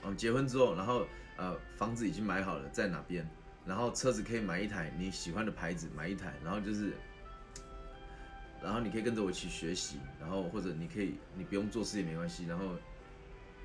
[0.01, 1.05] 我嗯，结婚之后，然后
[1.37, 3.29] 呃，房子已经买好了，在哪边，
[3.65, 6.93] 然后车子可以买一台你喜欢的牌子，买一台，然后就是
[8.61, 12.75] 然后你可以跟着我一起学习，然后或者你可以你不用做事也没关系，然后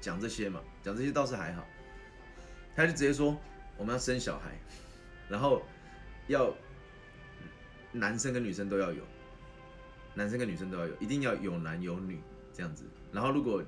[0.00, 1.66] 讲这些嘛，讲这些倒是还好。
[2.74, 3.34] 他就直接说
[3.78, 4.58] 我们要生小孩，
[5.28, 5.62] 然后
[6.28, 6.54] 要
[7.92, 9.02] 男生跟女生都要有，
[10.14, 12.20] 男生跟女生都要有，一定要有男有女
[12.52, 12.84] 这样子。
[13.12, 13.62] 然后如果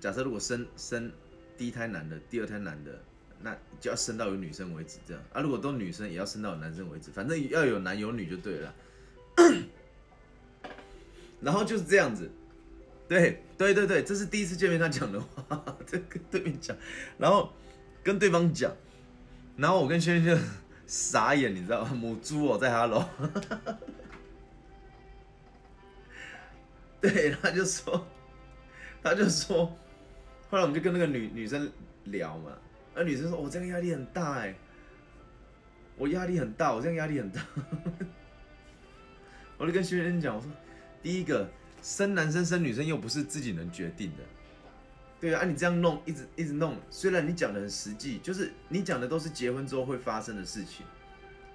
[0.00, 1.10] 假设如果生生
[1.56, 2.98] 第一胎男的，第二胎男的，
[3.40, 5.40] 那就要生到有女生为止这样啊。
[5.40, 8.74] 如果都女生，也要生到有男生为止，反正要有男有女就对了。
[11.40, 12.28] 然后就是这样子，
[13.08, 16.76] 对对对对，这是第一次见面他讲的话，这跟对面讲，
[17.16, 17.52] 然后
[18.02, 18.74] 跟对方讲，
[19.56, 20.42] 然后我跟轩轩就
[20.88, 21.94] 傻眼，你知道吗？
[21.94, 23.08] 母猪哦，在哈喽，
[27.00, 28.04] 对，他就说，
[29.00, 29.72] 他就说，
[30.50, 31.70] 后来我们就跟那个女女生
[32.04, 32.52] 聊嘛，
[32.94, 34.54] 那女生说，我这个压力很大哎，
[35.96, 37.40] 我压力很大，我这样压力很大，
[39.58, 40.50] 我就跟轩轩讲，我说。
[41.00, 41.48] 第一个
[41.80, 44.24] 生男生生女生又不是自己能决定的，
[45.20, 50.84] 对啊，你这样弄一直一直弄，虽然你讲的很实际，就是你讲的都是结婚之后会发生的事情，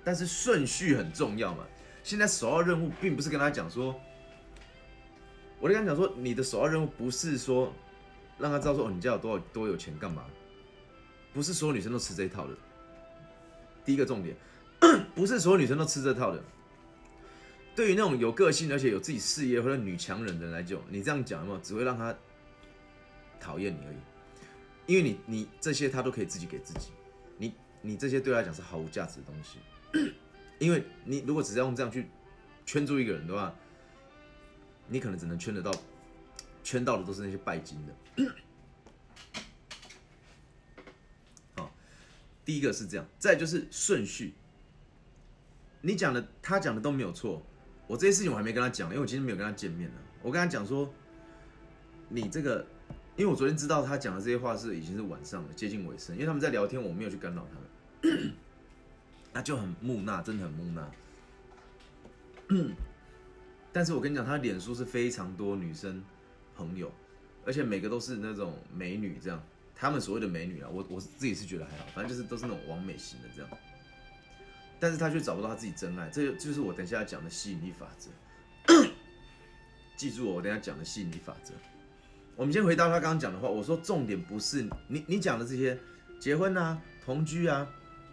[0.02, 1.66] 但是顺序很重要嘛。
[2.04, 4.00] 现在首要任务并不是跟他讲说，
[5.60, 7.74] 我就跟他讲说，你的首要任务不是说
[8.38, 10.26] 让他知道说哦你家有多少多有钱干嘛，
[11.34, 12.54] 不是所有女生都吃这一套的。
[13.86, 14.36] 第一个重点，
[15.16, 16.44] 不是所有女生都吃这套的。
[17.76, 22.16] 对于那种有个性而且有自己事业或者女强人的来讲，你这样讲有没有只会让他
[23.40, 23.98] 讨厌你而已？
[24.86, 26.90] 因为你你这些他都可以自己给自己，
[27.38, 29.58] 你你这些对他来讲是毫无价值的东西。
[30.60, 32.08] 因为你如果只是用这样去
[32.66, 33.54] 圈住一个人的话，
[34.88, 35.72] 你可能只能圈得到，
[36.64, 37.94] 圈到的都是那些拜金的。
[41.58, 41.72] 好，
[42.46, 44.34] 第一个是这样，再就是顺序，
[45.82, 47.46] 你讲的他讲的都没有错。
[47.86, 49.96] 我这些事情我还没跟他讲，因为我今天没有跟他见面呢。
[50.22, 50.92] 我跟他讲说，
[52.08, 52.66] 你这个，
[53.18, 58.34] 因为我昨天知道他讲的这些话是已经是晚上了，接近尾声，因为他们在聊天，我没有去干扰他们，
[59.34, 60.90] 那就很木讷，真的很木讷。
[63.74, 66.02] 但是我跟你讲，他脸书是非常多女生
[66.56, 66.92] 朋友，
[67.46, 69.42] 而且每个都是那种美女，这样，
[69.76, 73.50] 他们所谓的美女啊，我我自己是觉得还好，反正就是都是那种完美型的这样。
[74.80, 78.10] 但是他却找不到他自己真爱，这就是我等下要讲的吸引力法则。
[79.96, 81.54] 记住我，我等下讲的吸引力法则。
[82.36, 85.80] 我们先回到他刚刚讲的话，我说重点不是你你讲的这些
[86.20, 87.66] 结婚啊、同居啊，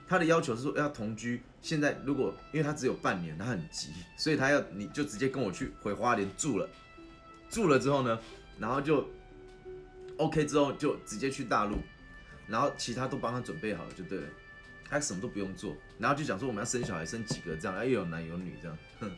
[0.06, 1.42] 他的要求是说要同居。
[1.62, 6.68] 现在如果因为他只有半年，他很急，所以他要你就直接跟我去回花莲住了，
[7.50, 8.18] 住了之后呢，
[8.58, 9.06] 然后就
[10.16, 11.76] OK 之后就直接去大陆，
[12.46, 14.26] 然后其他都帮他准备好了就对了。
[14.88, 18.76] 他什么都不用做，然后就讲说我们要生小孩，生几个这样，又有男有女这样。
[18.98, 19.08] 哼，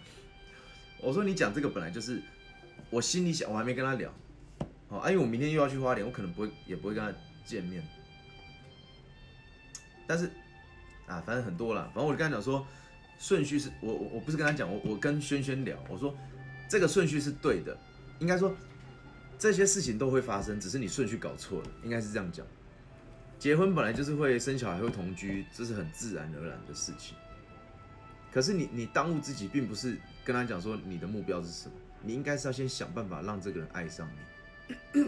[1.01, 2.21] 我说你讲这个本来就是，
[2.91, 4.13] 我心里想，我还没跟他聊，
[4.91, 7.83] 好，啊，因为我明天又要去花莲，我可能不会，也不会跟他见面。
[10.07, 10.27] 但是，
[11.07, 12.67] 啊，反正很多了，反正我就跟他讲说，
[13.19, 16.15] 顺序是我我我不是跟他讲，我我跟轩轩聊，我说
[16.69, 17.75] 这个顺序是对的，
[18.23, 18.55] 应该说
[19.37, 22.47] 这些事情都会发生，只是你顺序搞错了，应该是这样讲。
[23.37, 27.17] 结婚本来就是会生小孩、会同居，这是很自然而然的事情。
[28.33, 35.01] 可是你你当务之急，并不是跟他讲说你的目标是什么，你应该是要先想办法让这个人爱上你。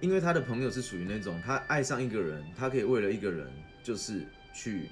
[0.00, 3.50] 因为他的朋友是属于那种，他爱上一个人，他可以为了一个人，
[3.82, 4.88] 就是去，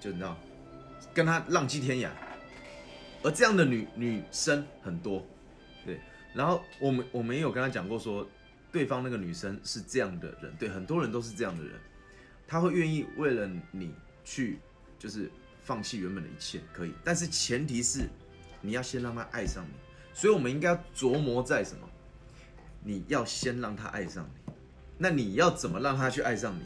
[0.00, 0.34] 就你知道，
[1.12, 2.08] 跟他浪迹天涯。
[3.22, 5.26] 而这样的女女生很多，
[5.84, 6.00] 对。
[6.34, 8.28] 然后我们我们也有跟他讲过说。
[8.70, 11.72] 对方那个女生是这样的人，对很多人都是这样的人，
[12.46, 14.58] 他会愿意为了你去，
[14.98, 15.30] 就是
[15.62, 18.06] 放弃原本的一切，可以，但是前提是
[18.60, 19.72] 你要先让他爱上你，
[20.12, 21.88] 所以我们应该要琢磨在什么？
[22.84, 24.52] 你要先让他爱上你，
[24.98, 26.62] 那你要怎么让他去爱上你？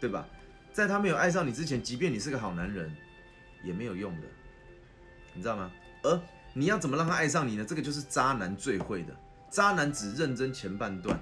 [0.00, 0.26] 对吧？
[0.72, 2.90] 在他没有爱上你之前，即便你是个好男人，
[3.62, 4.26] 也没有用的，
[5.36, 5.70] 你知道吗？
[6.02, 6.20] 而
[6.54, 7.64] 你要怎么让他爱上你呢？
[7.64, 9.14] 这个就是渣男最会的。
[9.50, 11.18] 渣男只认真前半段，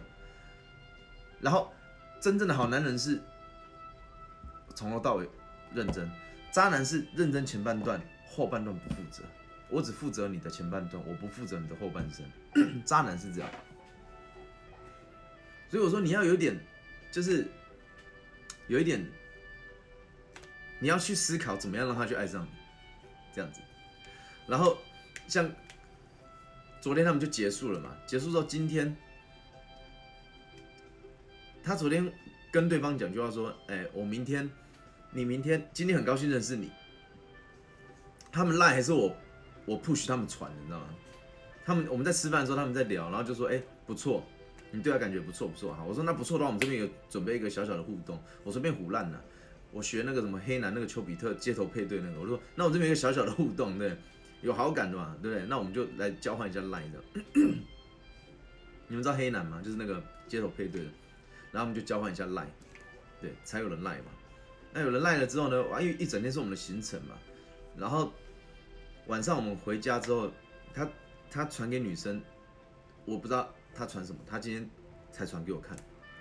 [1.41, 1.73] 然后
[2.21, 3.21] 真正的好男人是
[4.75, 5.29] 从头到尾
[5.73, 6.11] 认真。
[6.51, 9.23] 渣男是认真前半段，后半段不负责。
[9.69, 12.25] 我只负责你的前半段，我不负责你的后半生。
[12.87, 13.51] 渣男是这样，
[15.69, 16.57] 所以我说你要有点，
[17.11, 17.47] 就是
[18.69, 19.05] 有一点，
[20.79, 22.51] 你要去思考怎么样让他去爱上你，
[23.35, 23.61] 这样子。
[24.47, 24.79] 然后
[25.29, 25.51] 像。
[26.81, 27.97] 昨天他们就结束了嘛？
[28.07, 28.95] 结束之后，今天
[31.63, 32.13] 他昨天
[32.53, 34.51] 跟对方讲句话说：“哎，我明天，
[35.11, 36.71] 你明天，今天很高兴认识你。
[38.31, 39.17] 他们赖还是我
[39.65, 40.89] 我 push 他们传的，你知道吗？
[41.65, 44.23] 他们我们在吃饭的时候，他们在聊，然后就说：“哎、不错，
[44.71, 49.19] 你对他感觉不错不错。”好，我说那不错的话，我们这边有准备一个小小的互动，我随便胡烂的。
[49.73, 53.97] 我学那个什么黑男那个丘比特街头配对那个，我说那我这边有一个小小的互动，对，
[54.45, 55.47] 有好感的嘛，对不对？
[55.47, 57.03] 那我们就来交换一下 line 的。
[58.87, 59.63] 你们知道黑男吗？
[59.65, 60.91] 就是那个街头配对的，
[61.51, 62.45] 然后我们就交换一下 line，
[63.23, 64.13] 对，才有人 line 嘛。
[64.71, 67.15] 那有人 line 了之后呢，哇因为一整天是我们的行程嘛，
[67.75, 68.13] 然后
[69.07, 70.31] 晚上我们回家之后，
[70.75, 70.87] 他
[71.31, 72.21] 他传给女生，
[73.07, 74.69] 我不知道他传什么，他今天
[75.11, 75.75] 才传给我看。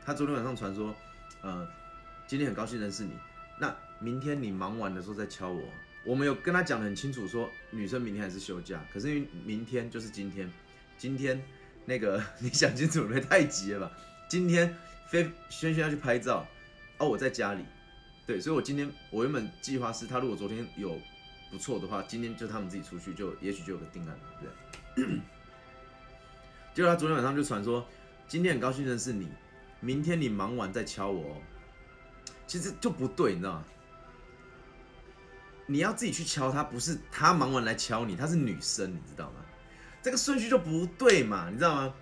[0.06, 0.96] 他昨天晚上传说，
[1.42, 1.68] 呃，
[2.26, 3.12] 今天很高兴认识你，
[3.60, 5.62] 那明天你忙完的时候再敲我。
[6.06, 10.52] 我们有跟他讲得很清楚，说女生明天还是休假，可是因为明天就是今天，
[10.98, 11.42] 今天
[11.86, 13.22] 那个 你想清楚了没？
[13.22, 13.92] 太急了吧？
[14.28, 14.76] 今天
[15.08, 16.46] 飞轩轩要去拍照，
[16.98, 17.64] 哦，我在家里，
[18.26, 21.00] 对，所以我今天我原本计划是他如果昨天有
[21.52, 24.20] 不错的话，今天就他们自己出去，就也许就有个定案，
[24.96, 25.06] 对。
[26.74, 27.88] 结果他昨天晚上就传说，
[28.28, 29.30] 今天很高兴认识你，
[29.80, 31.38] 明天你忙完再敲我哦。
[32.48, 33.66] 其实就不对，你知道吗？
[35.66, 39.38] 你要自己去敲他，不是他忙完来敲你，她是女生，你知道吗？
[40.02, 41.94] 这个顺序就不对嘛，你知道吗？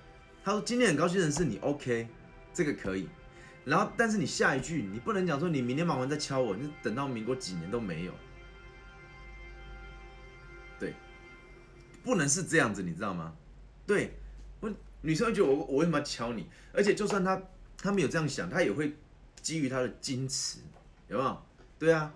[0.43, 2.07] 他说今天很高兴认识你，OK，
[2.51, 3.07] 这个可以。
[3.64, 8.14] 然后，但是你下一句你不能讲说你明天忙完再敲我，你等到民国几年都没有。
[10.80, 10.95] 对，
[12.03, 13.36] 不能是这样子，你知道吗？
[13.86, 14.18] 对，
[14.59, 16.49] 我女生会觉得我我为什么要敲你？
[16.74, 17.39] 而且就算她
[17.78, 18.97] 她没有这样想，她也会
[19.43, 20.57] 基于她的矜持，
[21.07, 21.45] 有没有？
[21.78, 22.12] 对啊。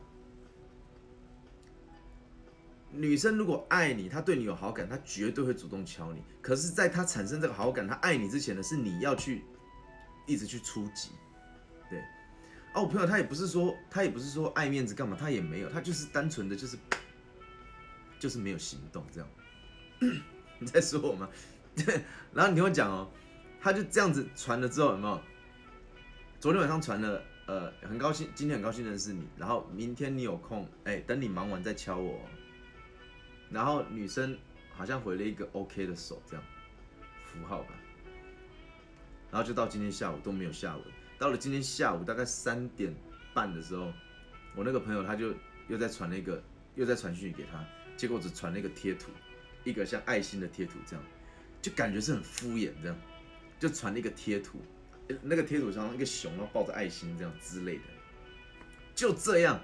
[2.95, 6.23] 女生如果爱你，她对你有好感，她绝对会主动敲你。
[6.41, 9.43] 可是，在她产生这个好感，她爱你之前呢，是你要去
[10.25, 11.11] 一直去出击。
[11.89, 11.99] 对，
[12.73, 16.77] 啊，我朋友他也不是说他也不是说爱面子干嘛，他也没有，他就是单纯的就是
[18.19, 19.29] 就是没有行动这样。
[20.57, 21.29] 你在说我吗？
[21.75, 22.01] 对，
[22.33, 23.11] 然后你听我讲哦，
[23.61, 25.21] 他就这样子传了之后，有没有？
[26.39, 32.19] 昨天晚上传了，呃，很高兴，今天很高兴认识你，然后明天你有空，哎，等你忙完再敲我。
[33.55, 34.37] 然后女生
[34.75, 36.43] 好像回了一个 OK 的手，这样
[37.25, 37.69] 符号吧。
[39.31, 40.85] 然后就到今天下午都没有下文。
[41.17, 42.93] 到了今天下午大概三点
[43.33, 43.93] 半的时候，
[44.57, 45.33] 我那个朋友他就
[45.69, 46.43] 又在传了一个，
[46.75, 49.09] 又在传讯给他，结果只传了一个贴图，
[49.63, 51.05] 一个像爱心的贴图，这样
[51.61, 52.97] 就感觉是很敷衍，这样
[53.57, 54.59] 就传了一个贴图，
[55.21, 57.83] 那个贴图上一个熊，然后抱着爱心这样之类的，
[58.93, 59.57] 就这样。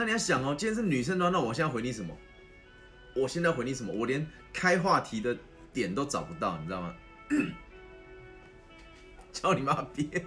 [0.00, 2.16] 那你要想哦，今天是女生的话，那我现在回你什么？
[3.14, 3.92] 我现在回你什么？
[3.92, 5.36] 我连开话题的
[5.74, 6.94] 点都找不到，你知道吗？
[9.30, 10.08] 叫你妈逼！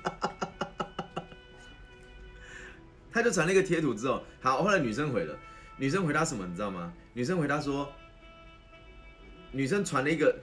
[3.11, 5.35] 他就传了一个贴图之后，好，后来女生回了，
[5.77, 6.45] 女生回答什么？
[6.45, 6.93] 你知道吗？
[7.13, 7.91] 女生回答说，
[9.51, 10.37] 女生传了一个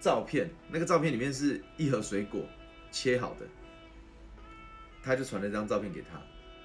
[0.00, 2.46] 照片，那个照片里面是一盒水果
[2.90, 3.46] 切好的，
[5.02, 6.18] 他就传了一张照片给他，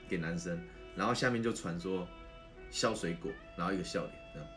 [0.07, 0.57] 给男生，
[0.95, 2.07] 然后下面就传说
[2.71, 4.47] 削水果，然后一个笑脸，这样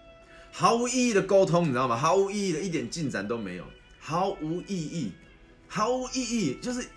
[0.53, 1.97] 毫无意义的沟通，你知道吗？
[1.97, 3.65] 毫无意义的，一点进展都没有，
[3.99, 5.13] 毫无意义。
[5.71, 6.89] 毫无意义，就是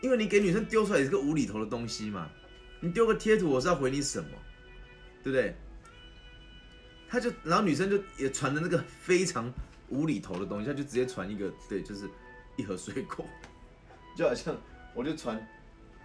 [0.00, 2.28] 因为你给女生丢出来也是个无厘头的东西嘛。
[2.80, 4.30] 你丢个贴图，我是要回你什么，
[5.22, 5.54] 对不对？
[7.08, 9.52] 他就，然后女生就也传的那个非常
[9.88, 12.10] 无厘头的东西，他就直接传一个，对，就是
[12.56, 13.24] 一盒水果，
[14.16, 14.56] 就好像
[14.94, 15.40] 我就传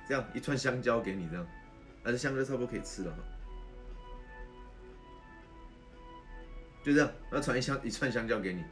[0.08, 1.48] 这样一串香蕉给你这样，
[2.04, 3.18] 而且香蕉差不多可以吃了哈，
[6.84, 8.64] 就这样，然后传一香一串香蕉给你，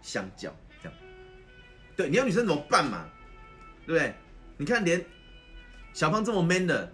[0.00, 0.98] 香蕉这样。
[1.96, 3.08] 对，你要女生怎么办嘛？
[3.86, 4.14] 对不对？
[4.56, 5.04] 你看连
[5.92, 6.92] 小胖这么 man 的，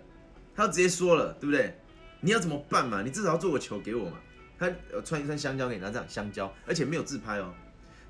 [0.55, 1.79] 他都直接说了，对不对？
[2.21, 3.03] 你要怎么办嘛？
[3.03, 4.19] 你至少要做个球给我嘛。
[4.59, 4.73] 他
[5.05, 7.53] 传一串香蕉给你，他这样香蕉，而且没有自拍哦，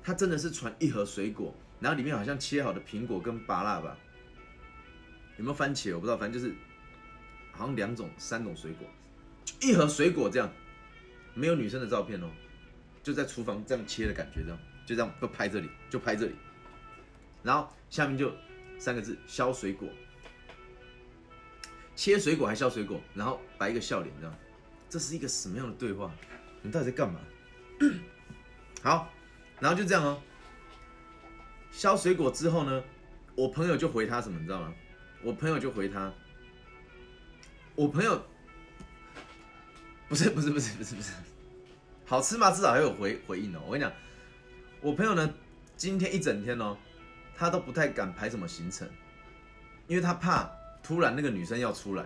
[0.01, 3.97] 他真的是传一盒水果，然后里面好像切好的苹果跟芭乐吧，
[5.35, 6.55] 有没有番茄我不知道，反正就是
[7.57, 8.87] 好像两种三种水果，
[9.61, 10.49] 一盒水果这样，
[11.33, 12.29] 没有女生的照片哦，
[13.01, 16.35] 就在厨房这样切的感觉，这样就这样不拍这里，就拍这里。
[17.43, 18.31] 然后下面就
[18.77, 19.89] 三个字削水果，
[21.95, 24.35] 切水果还削水果，然后摆一个笑脸，这样，
[24.89, 26.11] 这是一个什么样的对话？
[26.61, 27.19] 你到底在干嘛？
[28.83, 29.11] 好，
[29.59, 30.21] 然后就这样哦。
[31.71, 32.83] 削水果之后呢，
[33.35, 34.73] 我朋友就回他什么，你知道吗？
[35.23, 36.13] 我朋友就回他，
[37.77, 38.19] 我朋友
[40.09, 41.13] 不是不是不是不是不是，
[42.07, 42.49] 好吃吗？
[42.49, 43.61] 至少还有回回应哦。
[43.67, 43.93] 我跟你讲，
[44.81, 45.31] 我朋友呢，
[45.75, 46.75] 今天一整天哦。
[47.39, 48.89] 他都不太敢排什么行程，
[49.85, 50.49] 因为他怕
[50.81, 52.03] 突然那个女生要出来，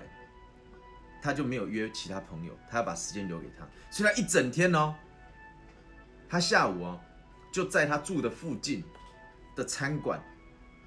[1.22, 4.94] 他就没有约其他朋友，他要把时间留给他，所以他一整天哦，
[6.28, 7.00] 他下午哦
[7.50, 8.84] 就在他住的附近
[9.56, 10.22] 的餐馆，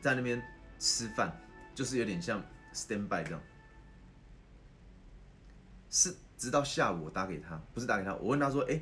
[0.02, 0.42] 在那边
[0.78, 1.34] 吃饭，
[1.74, 3.40] 就是有点像 stand by 这样。
[5.94, 8.80] 是直到下午我打给他，不是打给他，我问他说，哎，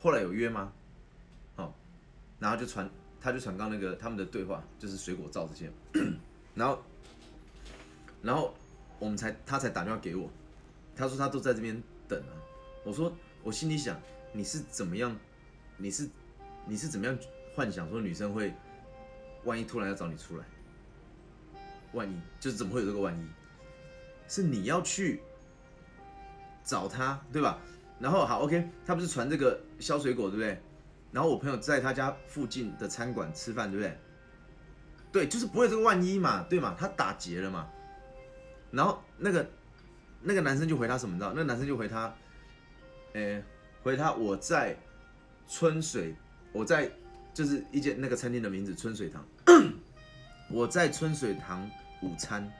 [0.00, 0.72] 后来有约吗？
[1.56, 1.74] 哦，
[2.38, 2.88] 然后就传，
[3.20, 5.70] 他就传刚那个他们的对话，就是水果照这些，
[6.56, 6.82] 然后，
[8.22, 8.54] 然后
[8.98, 10.30] 我们才他才打电话给我。
[10.96, 12.32] 他说他都在这边等啊，
[12.82, 14.00] 我说我心里想
[14.32, 15.14] 你是怎么样，
[15.76, 16.08] 你是
[16.64, 17.18] 你是怎么样
[17.54, 18.54] 幻想说女生会，
[19.44, 20.46] 万一突然要找你出来，
[21.92, 23.26] 万一就是怎么会有这个万一，
[24.26, 25.20] 是你要去
[26.66, 27.58] 找他对吧？
[27.98, 30.60] 然后好 OK，他不是传这个削水果对不对？
[31.12, 33.98] 然后我朋友在他家附近的餐馆吃饭对不对？
[35.10, 36.76] 对，就是不会这个万一嘛，对嘛？
[36.78, 37.66] 他打劫了嘛，
[38.70, 39.48] 然后那个。
[40.28, 41.12] 那个男生就回他什么？
[41.14, 41.30] 你知道？
[41.30, 42.12] 那个男生就回他，
[43.12, 43.40] 诶，
[43.80, 44.76] 回他我在
[45.46, 46.16] 春水，
[46.52, 46.90] 我在
[47.32, 49.24] 就是一间那个餐厅的名字春水堂，
[50.50, 51.70] 我在春水堂
[52.02, 52.50] 午餐。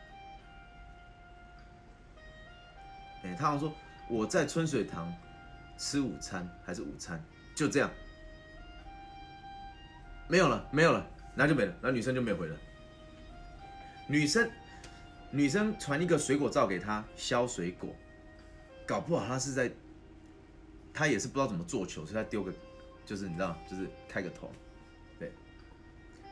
[3.25, 3.75] 哎，他好像说
[4.09, 5.13] 我在春水堂
[5.77, 7.23] 吃午餐还是午餐，
[7.55, 7.91] 就这样，
[10.29, 12.57] 没有了，没有了，然后就没了，然后女生就没回了，
[14.09, 14.51] 女生。
[15.33, 17.95] 女生传一个水果照给他削水果，
[18.87, 19.71] 搞不好他是在，
[20.95, 22.53] 他也是不知道怎么做球，所以他丢个，
[23.05, 24.51] 就是你知道，就是开个头，
[25.19, 25.33] 对。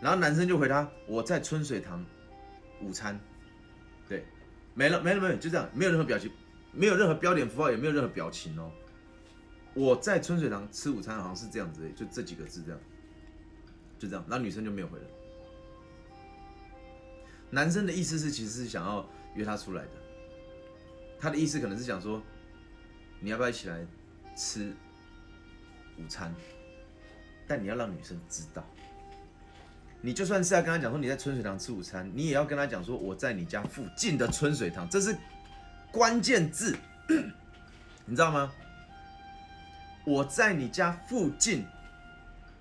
[0.00, 2.06] 然后男生就回他：“我在春水堂
[2.80, 3.18] 午餐。”
[4.08, 4.24] 对，
[4.74, 6.30] 没了，没了，没了，就这样，没有任何表情，
[6.74, 8.70] 没有任何标点符号，也没有任何表情哦。
[9.74, 12.80] 我在春水堂吃午餐，好像是这样子，就这几个字这样，
[13.98, 15.04] 就这样，然后女生就没有回了。
[17.50, 19.90] 男生的意思是，其实是想要约她出来的。
[21.20, 22.22] 他的意思可能是想说，
[23.20, 23.86] 你要不要一起来
[24.36, 24.74] 吃
[25.98, 26.34] 午餐？
[27.46, 28.66] 但你要让女生知道，
[30.00, 35.16] 你就算是要跟他讲说你在春水堂吃午餐，你也要跟他讲说我在你家附近的春水堂，这是
[35.94, 36.76] 关键字，
[38.04, 38.52] 你知道吗？
[40.04, 41.64] 我在你家附近，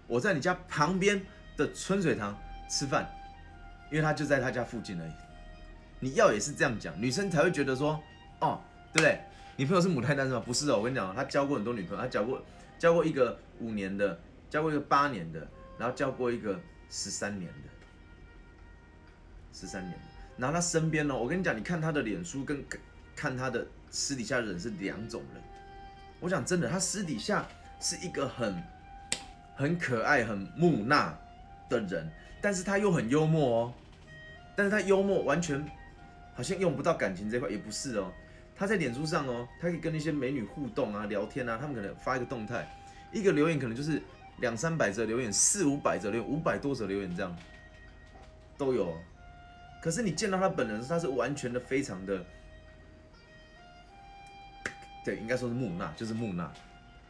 [0.05, 1.19] 我在你家旁边
[1.57, 3.11] 的春水堂吃饭。
[3.91, 5.11] 因为他就在他家附近而已，
[5.99, 8.01] 你要也是这样讲，女生才会觉得说，
[8.39, 8.59] 哦，
[8.91, 9.21] 对不对？
[9.55, 10.41] 你朋友是母胎单身吗？
[10.43, 12.43] 不是哦，我跟你讲，他交过很多女朋友，他交过
[12.79, 14.19] 交过一个五年的，
[14.49, 16.59] 交过一个八年的，然后交过一个
[16.89, 17.69] 十三年的，
[19.53, 19.99] 十三年的。
[20.37, 22.65] 然后他身边呢，我跟你讲，你看他的脸书跟
[23.15, 25.43] 看他的私底下人是两种人。
[26.19, 27.45] 我想真的，他私底下
[27.79, 28.63] 是一个很
[29.55, 31.17] 很可爱、很木讷
[31.69, 32.09] 的人，
[32.41, 33.73] 但是他又很幽默哦。
[34.55, 35.65] 但是他幽默完全
[36.35, 38.11] 好像用不到感情这块，也不是哦。
[38.55, 41.57] 他在脸书上哦，他可以跟那些美女互动啊、聊天啊。
[41.59, 42.67] 他们可能发一个动态，
[43.11, 44.01] 一个留言可能就是
[44.39, 47.35] 两三百则留言，四五百则留言，五百多则留言这样
[48.57, 48.95] 都有。
[49.81, 52.23] 可是你见到他本人，他是完全的非常的，
[55.03, 56.51] 对，应该说是木讷，就是木讷。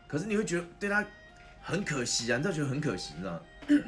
[0.07, 1.05] 可是你会觉得对他
[1.61, 3.41] 很可惜啊，你知道觉得很可惜，你知道？
[3.67, 3.79] 对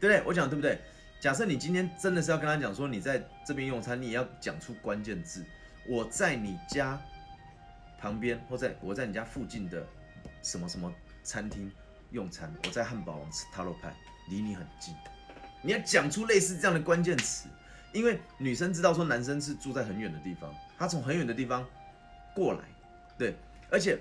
[0.00, 0.22] 不对？
[0.26, 0.78] 我讲对不对？
[1.20, 5.44] 假设你今天真的是要跟他讲说，你在这边用餐，你也要讲出关键字。
[5.86, 7.00] 我在你家
[7.98, 9.86] 旁边，或在我在你家附近的
[10.42, 11.70] 什么什么餐厅
[12.10, 12.52] 用餐。
[12.64, 13.94] 我在汉堡王吃塔罗派，
[14.28, 14.94] 离你很近。
[15.62, 17.48] 你要讲出类似这样的关键词，
[17.94, 21.66] 因为女生知道说男生是住在很远的地方，他从很远的地方
[22.34, 22.60] 过来，
[23.16, 23.36] 对，
[23.70, 23.98] 而且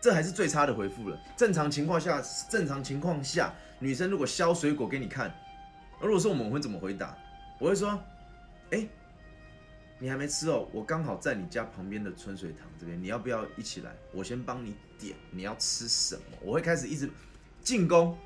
[0.00, 1.18] 这还是最差的回复了。
[1.34, 5.34] 正常情况下，正常情况下，女生如果削水果给你看。
[6.00, 7.16] 如果说我们会怎么回答？
[7.58, 7.98] 我会说，
[8.70, 8.86] 哎，
[9.98, 13.92] 你还没吃哦，我刚好在你家旁边的春水堂这边，你要不要一起来？
[14.12, 16.36] 我先帮你点，你要吃什么？
[16.42, 17.08] 我会开始一直
[17.62, 18.18] 进攻。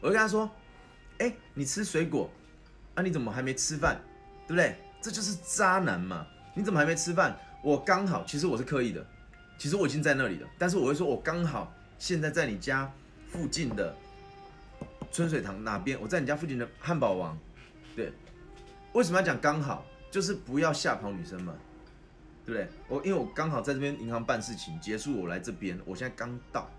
[0.00, 0.48] 我会跟他说，
[1.18, 2.30] 哎，你吃水果，
[3.00, 3.98] 啊，你怎么还没吃饭？
[4.46, 4.76] 对不对？
[5.00, 6.26] 这就是渣男嘛！
[6.54, 7.34] 你怎么还没吃饭？
[7.62, 9.04] 我刚好，其实我是刻意的，
[9.58, 12.92] 其实我已经在那里了，但是我会说我刚好现在在你家
[13.30, 13.96] 附近的。
[15.12, 16.00] 春水堂哪边？
[16.00, 17.36] 我在你家附近的汉堡王，
[17.96, 18.12] 对，
[18.92, 19.84] 为什么要讲刚好？
[20.08, 21.52] 就是不要吓跑女生嘛，
[22.46, 22.68] 对不对？
[22.86, 26.70] 我因为我刚好在这边银行办事情结束，我来这边，我现在刚到。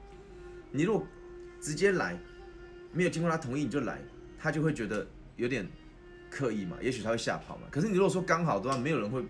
[0.71, 1.05] 你如果
[1.59, 2.17] 直接来，
[2.93, 3.99] 没有经过他同意你就来，
[4.39, 5.05] 他就会觉得
[5.35, 5.67] 有点
[6.31, 7.67] 刻意嘛，也许他会吓跑嘛。
[7.69, 9.23] 可是你如果说刚好的话，没有人会，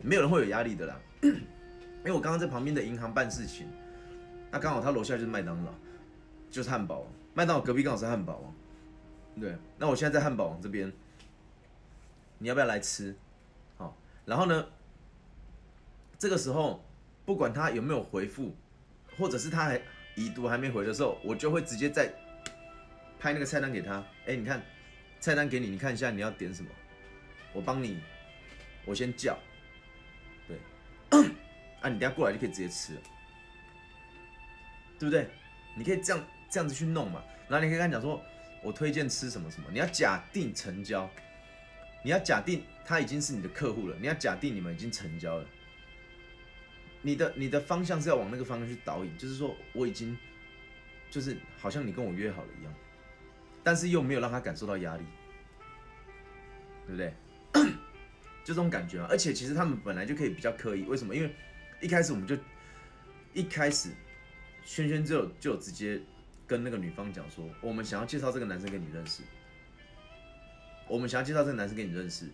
[0.00, 0.98] 没有人会有压力的啦。
[1.22, 3.68] 因为我刚刚在旁边的银行办事情，
[4.50, 5.72] 那刚好他楼下就是麦当劳，
[6.50, 7.08] 就是汉堡王。
[7.34, 8.54] 麦当劳隔壁刚好是汉堡王，
[9.40, 10.92] 对，那我现在在汉堡王这边，
[12.38, 13.14] 你要不要来吃？
[13.76, 14.66] 好，然后呢，
[16.18, 16.84] 这个时候
[17.24, 18.54] 不管他有没有回复，
[19.16, 19.80] 或者是他还
[20.16, 22.12] 已读还没回的时候，我就会直接在
[23.20, 24.04] 拍那个菜单给他。
[24.26, 24.60] 哎，你看
[25.22, 26.68] 菜单给你，你看一下你要点什么，
[27.52, 28.00] 我帮你，
[28.84, 29.38] 我先叫，
[30.48, 30.58] 对，
[31.80, 33.00] 啊，你等下过来就可以直接吃了，
[34.98, 35.30] 对不对？
[35.76, 38.20] 你可以这样这样子去弄嘛，然后你可以跟他讲说，
[38.64, 41.08] 我推荐吃什么什么，你要假定成交，
[42.02, 45.46] 你要假定他已经是你的客户了，你要假定你们已经成交了，
[47.00, 50.18] 你的你的方向是要往那个方向去导引，就是说我已经
[51.12, 52.74] 就是好像你跟我约好了一样，
[53.62, 55.04] 但是又没有让他感受到压力，
[56.86, 57.14] 对不对？
[58.44, 61.14] 就这种感觉啊，而且其实他们本来就可以比较刻意，为什么？
[61.14, 61.34] 因为
[61.80, 62.36] 一开始我们就
[63.32, 63.90] 一开始。
[64.64, 66.00] 轩轩就就直接
[66.46, 69.24] 跟那个女方讲说，我们想要介绍这个男生给你认识，
[70.86, 72.26] 我们想要介绍这个男生给你认识，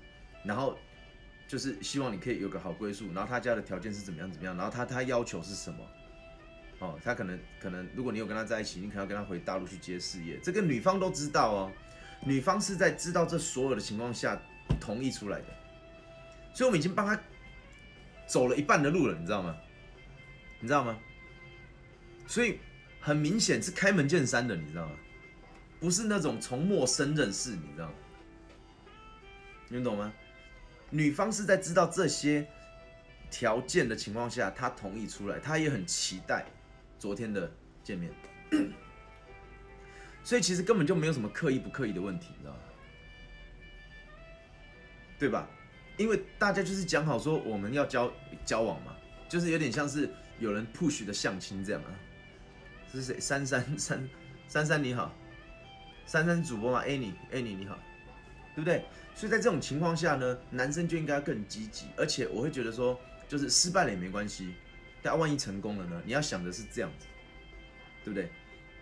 [0.45, 0.77] 然后
[1.47, 5.79] 就是希望你可以有个好归宿，然后他家的条件是怎么样怎么样，然后他他要求是什么？
[6.81, 11.73] 哦，他可能可能如果你有跟他在一起，你可能要跟他回大陆去接事业，这个女方都知道哦，
[12.25, 14.41] 女方是在知道这所有的情况下
[14.81, 15.47] 同意出来的，
[16.55, 17.21] 所以我们已经帮他
[18.27, 19.57] 走了一半的路了，你知道吗？
[20.61, 20.99] 你知道吗？
[22.27, 22.59] 所以
[23.01, 24.93] 很明显是开门见山的，你知道吗？
[25.81, 27.95] 不是那种从陌生认识，你知道吗？
[29.69, 30.13] 你懂吗？
[30.91, 32.47] 女方是在知道这些
[33.31, 36.47] 条件的情况下，她同意出来，她也很期待
[36.99, 37.51] 昨天的
[37.83, 38.13] 见面。
[40.25, 42.61] 所以其实根本就没有什么刻意不刻意的问题，你知道吗？
[45.19, 45.49] 对吧？
[45.97, 48.13] 因为大家就是讲好说我们要交
[48.45, 48.95] 交往嘛，
[49.29, 51.91] 就是有点像是有人 push 的相亲这样啊。
[52.93, 53.19] 是谁？
[53.21, 54.09] 珊珊珊
[54.47, 55.13] 珊珊你好，
[56.07, 57.79] 珊珊主播吗？Annie Annie 你好，
[58.55, 58.85] 对不对？
[59.15, 64.55] 所以在这种情况下呢，男生就应该更积极，而且我会觉得说，就是失败了也没关系，
[65.09, 66.03] 但万一成功了呢？
[66.05, 67.07] 你要想的是这样子，
[68.05, 68.29] 对不对？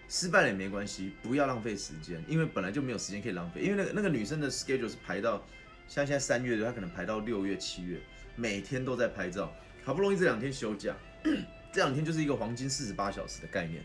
[0.09, 5.47] 失败了也没关系，不要浪费时间，因为本来就没有时间可以浪费，因为那个那个女生的 schedule 是排到
[5.87, 8.01] 像现在三月的，她可能排到六月七月，
[8.35, 9.55] 每天都在拍照，
[9.85, 10.97] 好不容易这两天休假，
[11.71, 13.85] 这两天就是一个黄金四十八小时的概念。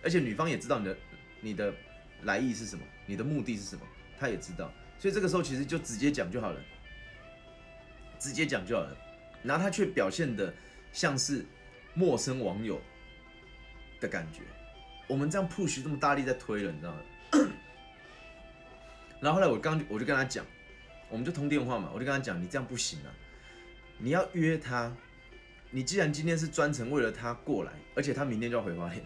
[0.00, 0.96] 而且女方也知道你的
[1.40, 1.74] 你的
[2.22, 3.82] 来意是什么，你的目的是什么，
[4.16, 6.60] 她也知道，所以这个时候其实就直接讲就好了，
[8.16, 8.96] 直接讲就好了。
[9.42, 10.54] 然后她却表现的
[10.92, 11.44] 像是
[11.94, 12.80] 陌生网友
[14.00, 14.42] 的感觉，
[15.06, 17.00] 我们这样 push 这么大力在推了，你知道吗？
[19.20, 20.44] 然后后来我刚我就跟他讲，
[21.08, 23.12] 我们就通电话嘛，我就跟他讲，你这样不行啊，
[23.98, 24.94] 你要约他，
[25.70, 29.02] 你既然今天是专程为了他过来，而且他明天就要回花莲。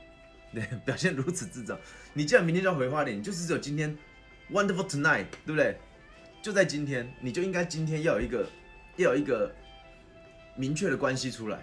[0.54, 1.78] 对，表现如此智障。
[2.12, 3.96] 你既然明天就要回花莲，就是只有今天
[4.50, 5.76] ，wonderful tonight，对不对？
[6.42, 8.48] 就在今天，你就应该今天要有一个，
[8.96, 9.54] 要有一个
[10.56, 11.60] 明确的关系出来。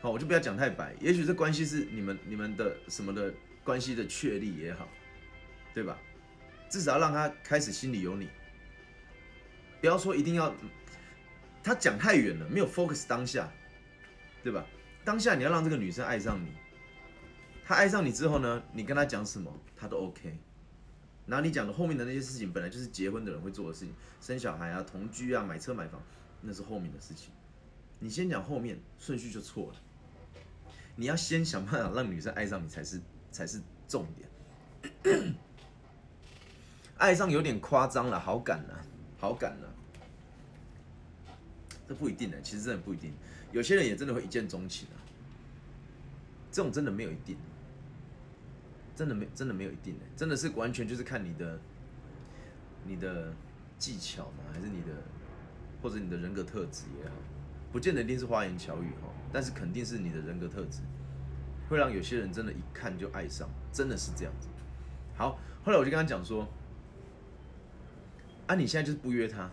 [0.00, 3.32] 好，我就不要讲太白，也许这关系是你们你们的什么的
[3.62, 4.88] 关系的确立也好，
[5.74, 5.98] 对吧？
[6.70, 8.30] 至少让他开始心里有你。
[9.80, 10.54] 不要说一定要，
[11.62, 13.50] 他讲太远了，没有 focus 当下，
[14.42, 14.64] 对吧？
[15.04, 16.52] 当下你要让这个女生爱上你。
[17.64, 20.38] 她爱上你之后呢，你跟她讲什么，她都 OK。
[21.26, 26.02] 然后你讲的后面的那些事情，本来就是结婚的人会做的事情，生小孩啊、同居啊、买车买房，
[26.40, 27.30] 那是后面的事情。
[27.98, 29.80] 你先讲后面，顺序就错了。
[30.96, 34.28] 你要先想办法让女生爱上你才是才是重点。
[36.98, 38.74] 爱上有点夸张了，好感呢，
[39.18, 39.66] 好感呢，
[41.88, 43.12] 这不一定的，其实真的不一定。
[43.52, 44.98] 有些人也真的会一见钟情啊，
[46.52, 47.36] 这种真的没有一定。
[48.96, 51.58] 真的没，真的没有一定的，真的是完全就是看你的，
[52.84, 53.32] 你的
[53.78, 54.88] 技巧嘛，还是你的，
[55.80, 57.14] 或者你的人格特质也好，
[57.72, 60.80] 不见得一定是花言巧语哈，但是肯定是你的人格特质，
[61.68, 64.48] 会让有些人真的，一看就爱上，真的是这样子。
[65.14, 66.48] 好，后来我就跟他讲说，
[68.46, 69.50] 啊，你现在就是不约他，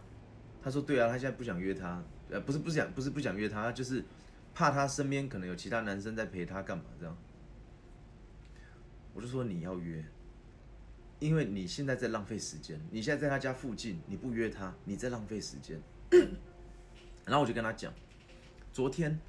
[0.62, 4.04] 他说对啊，他现在不想约他，呃，不是不想，不是不想约他，就是
[4.54, 7.16] 怕他身边可能有其他男生在陪他干嘛这样。
[9.14, 10.04] 我就说你要约，
[11.20, 12.80] 因为你现在在浪费时间。
[12.92, 15.82] 你现在在他家附近，你不约他，你在浪费时间。
[17.26, 17.92] 然后我就跟他讲，
[18.72, 19.20] 昨天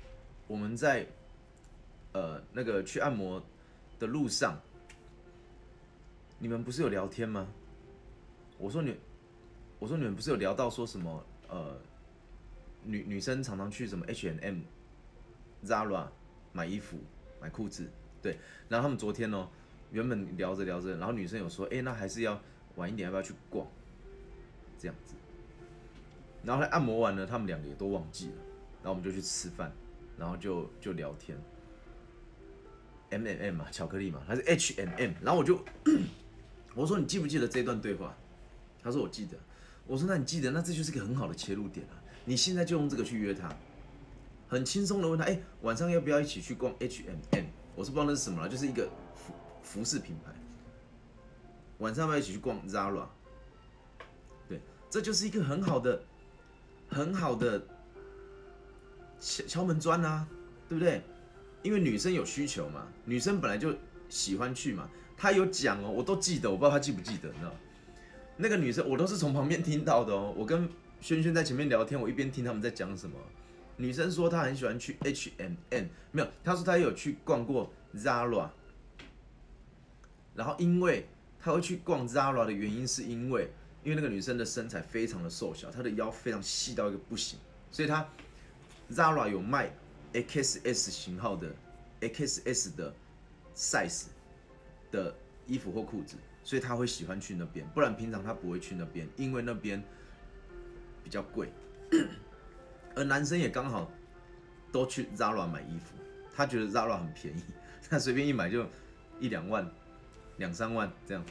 [0.48, 1.06] 我们在
[2.12, 3.40] 呃那个去按摩
[4.00, 4.60] 的路上，
[6.40, 7.46] 你们不是有聊天吗？
[8.58, 8.96] 我说你，
[9.78, 11.78] 我说你们不是有聊到说什么呃
[12.82, 14.62] 女女生常常去什么 H and M、
[15.64, 16.08] Zara
[16.52, 16.98] 买衣服、
[17.40, 17.88] 买裤子，
[18.20, 18.36] 对。
[18.68, 19.48] 然后他们昨天呢。
[19.90, 22.38] 原本聊着聊着，然后女生有说：“哎，那还是要
[22.76, 23.66] 晚一点，要不要去逛？”
[24.78, 25.14] 这样子，
[26.44, 28.34] 然后他按摩完了，他们两个也都忘记了，
[28.82, 29.72] 然后我们就去吃饭，
[30.18, 31.38] 然后就就聊天。
[33.10, 35.64] M M M 嘛，巧克力嘛，他是 H M M，然后我就
[36.74, 38.14] 我说你记不记得这段对话？
[38.82, 39.38] 他说我记得。
[39.86, 41.96] 我说那你记得，那这就是个很好的切入点啊！
[42.26, 43.50] 你现在就用这个去约他，
[44.46, 47.46] 很轻松的问他，哎，晚上要不要一起去逛 H M M？
[47.74, 50.30] 我是不知道那是什么了，就是一个服服饰品牌。
[51.78, 53.06] 晚上要不要一起去逛 Zara？
[54.46, 54.60] 对，
[54.90, 56.02] 这就是一个很好的、
[56.90, 57.66] 很好的
[59.20, 60.26] 敲敲门砖啊，
[60.68, 61.02] 对不对？
[61.62, 63.74] 因为女生有需求嘛，女生本来就
[64.08, 64.88] 喜欢去嘛。
[65.16, 67.52] 她有讲哦，我都记得，我不知道她记不记得，你知道？
[68.36, 70.32] 那个女生我都是从旁边听到的哦。
[70.36, 70.68] 我跟
[71.00, 73.16] 轩轩在前面聊天，我一边听他们在讲什么。
[73.76, 78.50] 女生说她很喜欢去 H M N，没有，她说她有去逛过 Zara。
[80.36, 81.08] 然后因为
[81.40, 83.50] 她会去逛 Zara 的原因，是因为
[83.82, 87.36] 因为那个女生的身材非常的瘦小，她的腰非常细到一个不行，
[87.72, 88.08] 所以她
[88.90, 89.72] Zara 有卖。
[90.10, 91.54] XS 型号的
[92.00, 92.94] XS 的
[93.54, 94.06] size
[94.90, 95.14] 的
[95.46, 99.84] 衣服或裤子，所以他会喜欢去那边，不然平常他不会去那边，因为那边
[101.04, 101.52] 比较贵。
[102.96, 103.92] 而男生也刚好
[104.72, 105.94] 都去 Zara 买衣服，
[106.34, 107.42] 他觉得 Zara 很便宜，
[107.90, 108.66] 他随便一买就
[109.20, 109.70] 一两万、
[110.38, 111.22] 两三万这样。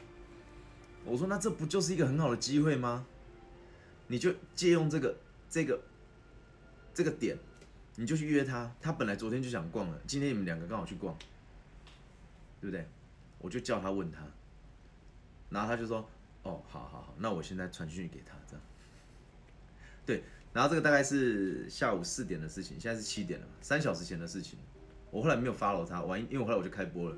[1.03, 3.03] 我说那这不就是一个很好的机会吗？
[4.05, 5.17] 你就借用这个、
[5.49, 5.81] 这个、
[6.93, 7.35] 这个点。
[7.99, 11.17] 你就去约他，他本来昨天就想逛了，今天你们两个刚好去逛，
[12.61, 12.87] 对不对？
[13.39, 14.19] 我就叫他问他，
[15.49, 16.07] 然后他就说
[16.43, 18.61] ：“哦，好好好，那我现在传讯给他，这样。”
[20.05, 20.23] 对，
[20.53, 24.59] 然后这个大概是下午四点的事情，现在是七点了嘛，三小时前的事情。
[25.09, 27.17] 我后来没有 follow 他，完，因为后来我就开播了。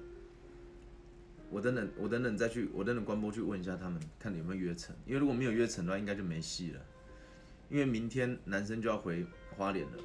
[1.49, 4.95] 我等等，我等等再去，我等等关播去问一下他们，看有没有约成。
[5.05, 6.81] 因为如果没有约成的话，应该就没戏了。
[7.69, 9.25] 因为明天男生就要回
[9.57, 9.97] 花莲了。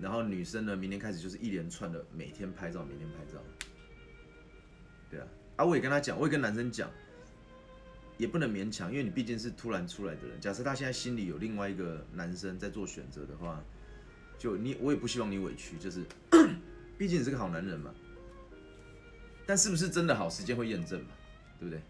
[0.00, 3.42] 然后女生呢，明天开始就是一连串的每天拍照，每天拍照。
[5.10, 5.26] 对啊，
[5.56, 6.90] 啊，我也跟他讲，我也跟男生讲，
[8.16, 10.40] 也不能勉强，因为你毕竟是突然出来的人。
[10.40, 13.62] 假设他现在心里有另外一个男生在做选择的话，
[14.38, 16.04] 就你，我也不希望你委屈，就是，
[16.96, 17.92] 毕竟你是个好男人嘛。
[19.46, 21.08] 但是不是真的好，时间会验证嘛，
[21.58, 21.80] 对不对？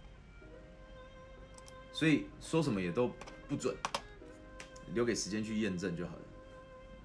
[1.92, 3.12] 所以说什么也都
[3.48, 3.76] 不准，
[4.94, 6.22] 留给时间去验证就好了。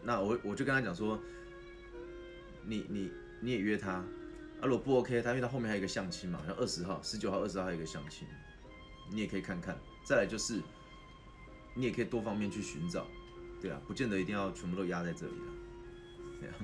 [0.03, 1.17] 那我我就跟他讲说，
[2.65, 4.05] 你你你也约他，啊
[4.63, 8.27] 如果不 OK，他因为他后面还有一个相亲嘛，像二十号、十九号、二十号还有一个相亲，
[9.09, 9.77] 你也可以看看。
[10.03, 10.61] 再来就是，
[11.73, 13.07] 你也可以多方面去寻找，
[13.61, 15.47] 对啊，不见得一定要全部都压在这里啊，
[16.41, 16.55] 对啊，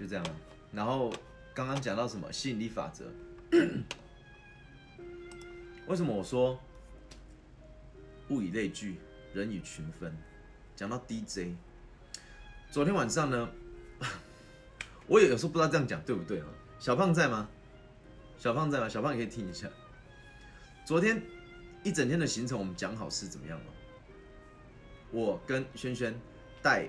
[0.00, 0.26] 就这样。
[0.72, 1.12] 然后
[1.54, 3.04] 刚刚讲到什么吸引力法则？
[5.86, 6.58] 为什么我说？
[8.30, 8.96] 物以类聚，
[9.32, 10.16] 人以群分。
[10.76, 11.54] 讲到 DJ，
[12.70, 13.48] 昨天晚上呢，
[15.06, 16.46] 我也有时候不知道这样讲对不对啊？
[16.78, 17.48] 小胖在吗？
[18.38, 18.88] 小胖在吗？
[18.88, 19.68] 小胖也可以听一下。
[20.84, 21.22] 昨天
[21.82, 23.66] 一整天的行程，我们讲好是怎么样吗？
[25.10, 26.12] 我跟轩轩
[26.60, 26.88] 带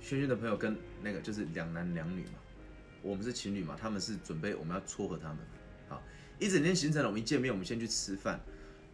[0.00, 2.38] 轩轩的朋友跟那个就是两男两女嘛，
[3.00, 5.38] 我们是情侣嘛，他们是准备我们要撮合他们。
[5.88, 6.02] 好，
[6.40, 8.40] 一整天行程，我们一见面，我们先去吃饭。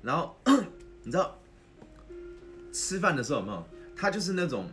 [0.05, 0.36] 然后
[1.02, 1.36] 你知道
[2.70, 3.66] 吃饭的时候有没有？
[3.96, 4.70] 他就是那种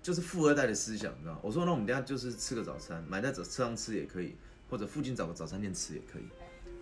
[0.00, 4.36] 就是富二代的思想，你知道我说那我们等下就是吃个早餐，买在早车上吃也可以，
[4.70, 6.22] 或者附近找个早餐店吃也可以。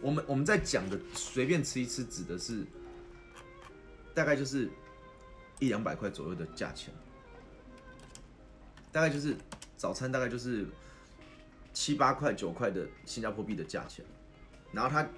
[0.02, 2.66] 我们我们在讲的随便吃一吃，指的是
[4.12, 4.68] 大概就是
[5.58, 6.92] 一两百块左右的价钱，
[8.92, 9.34] 大概就是
[9.78, 10.66] 早餐大概就是
[11.72, 14.04] 七八块九块的新加坡币的价钱。
[14.70, 15.08] 然后他，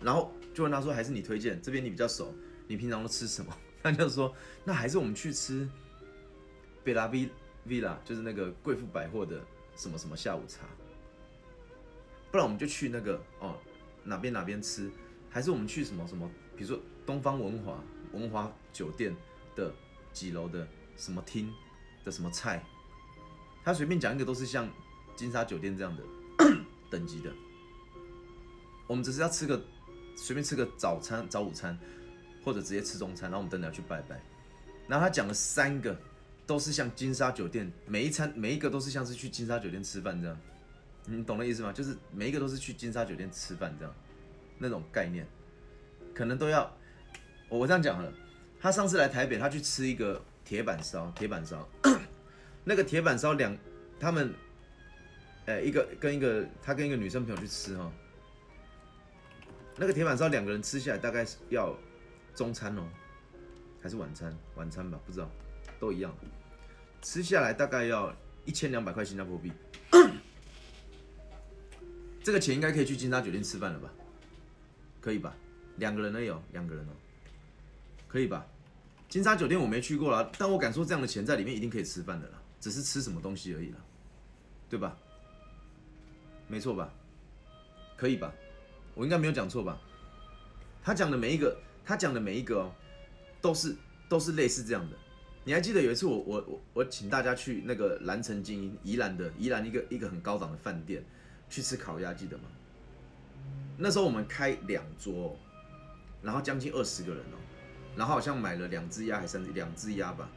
[0.00, 0.32] 然后。
[0.58, 2.34] 就问他说：“还是你推荐这边你比较熟，
[2.66, 4.34] 你平常都吃什么？” 他就说
[4.66, 5.68] ：“那还是我们去吃
[6.82, 7.30] 贝拉 V
[7.64, 9.40] Villa，就是那个贵妇百货的
[9.76, 10.66] 什么什么下午茶。
[12.32, 13.56] 不然我们就去那个哦
[14.02, 14.90] 哪边哪边吃，
[15.30, 17.80] 还是我们去什么什么，比如说东方文华
[18.12, 19.14] 文华酒店
[19.54, 19.72] 的
[20.12, 21.54] 几楼的什么厅
[22.04, 22.64] 的什么菜。
[23.62, 24.68] 他随便讲一个都是像
[25.14, 26.02] 金沙酒店这样的
[26.90, 27.32] 等级的。
[28.88, 29.62] 我们只是要吃个。”
[30.18, 31.78] 随便吃个早餐、早午餐，
[32.44, 34.20] 或者直接吃中餐，然后我们等等要去拜拜。
[34.88, 35.96] 然后他讲了三个，
[36.46, 40.36] 都是像金沙酒店，每一餐每一个都是像是去金沙酒店吃饭这样。
[41.06, 41.72] 你懂那意思吗？
[41.72, 43.94] 就是每一个都是去金沙酒店吃饭这样，
[44.58, 45.26] 那种概念，
[46.14, 46.70] 可能都要。
[47.48, 48.12] 我这样讲了，
[48.60, 51.66] 他上次来台北，他去吃一个铁板烧，铁板烧，
[52.64, 53.56] 那个铁板烧两，
[53.98, 54.34] 他们，
[55.46, 57.90] 呃，一个跟一个他跟一个女生朋友去吃哈。
[59.78, 61.76] 那个铁板烧两个人吃下来大概是要
[62.34, 62.82] 中餐哦，
[63.80, 64.36] 还是晚餐？
[64.56, 65.30] 晚餐吧，不知道，
[65.78, 66.12] 都一样。
[67.00, 68.12] 吃下来大概要
[68.44, 69.52] 一千两百块新加坡币，
[72.24, 73.88] 这个钱应该可以去金沙酒店吃饭了吧？
[75.00, 75.32] 可以吧？
[75.76, 76.92] 两个人而已哦，两个人哦，
[78.08, 78.44] 可以吧？
[79.08, 83.78] 金沙酒店我没去过啦，但我敢说这样的钱在里面一定可以吃饭的啦，只是吃什么东西而已啦，
[84.68, 84.98] 对吧？
[86.48, 86.92] 没错吧？
[87.96, 88.34] 可以吧？
[88.98, 89.78] 我应该没有讲错吧？
[90.82, 92.72] 他讲的每一个，他讲的每一个哦，
[93.40, 93.76] 都是
[94.08, 94.96] 都是类似这样的。
[95.44, 101.04] 你还记得有一次我我我我请大家去那个蓝城精英宜兰的宜兰一个一个很高档的饭店
[101.48, 102.44] 去吃烤鸭，记得吗？
[103.76, 105.38] 那时候我们开两桌，
[106.20, 107.38] 然后将近二十个人哦，
[107.94, 110.28] 然后好像买了两只鸭还是两只鸭吧，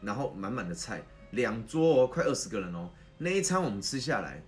[0.00, 1.02] 然后满满的菜，
[1.32, 2.88] 两桌哦，快二十个人哦，
[3.18, 4.42] 那一餐我们吃下来，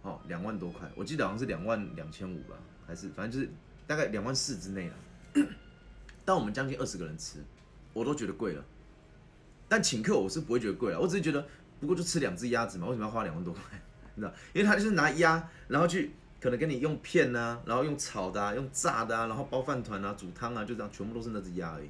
[0.00, 2.56] 哦，两万多块，我记得好像是两万两千五吧，
[2.86, 3.52] 还是反正就是
[3.86, 4.94] 大概两万四之内了。
[6.24, 7.38] 但我们将近二十个人吃，
[7.92, 8.64] 我都觉得贵了。
[9.68, 11.46] 但请客我是不会觉得贵了，我只是觉得
[11.80, 13.62] 不过就吃两只鸭子嘛，为什么要花两万多块？
[14.14, 14.32] 你知道？
[14.52, 16.12] 因为他就是拿鸭，然后去。
[16.40, 21.88] 可能给你用片呐，然后用炒的啊，用炸的啊，然后包饭团啊，煮汤啊，就这样，全部都是那只鸭而已。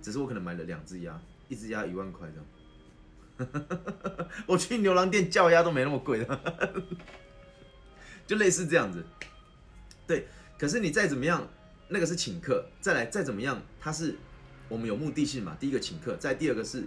[0.00, 2.26] 只是我可能买了两只鸭，一只鸭一万块
[3.36, 3.66] 这样。
[4.48, 6.40] 我去牛郎店叫鸭都没那么贵的，
[8.26, 9.04] 就类似这样子。
[10.06, 10.26] 对，
[10.58, 11.46] 可是你再怎么样，
[11.88, 14.16] 那个是请客，再来再怎么样，他是
[14.68, 15.56] 我们有目的性嘛。
[15.58, 16.84] 第一个请客，再第二个是，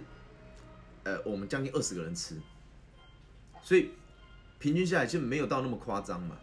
[1.04, 2.36] 呃，我们将近二十个人吃，
[3.62, 3.90] 所以
[4.58, 6.36] 平均下来就没有到那么夸张嘛。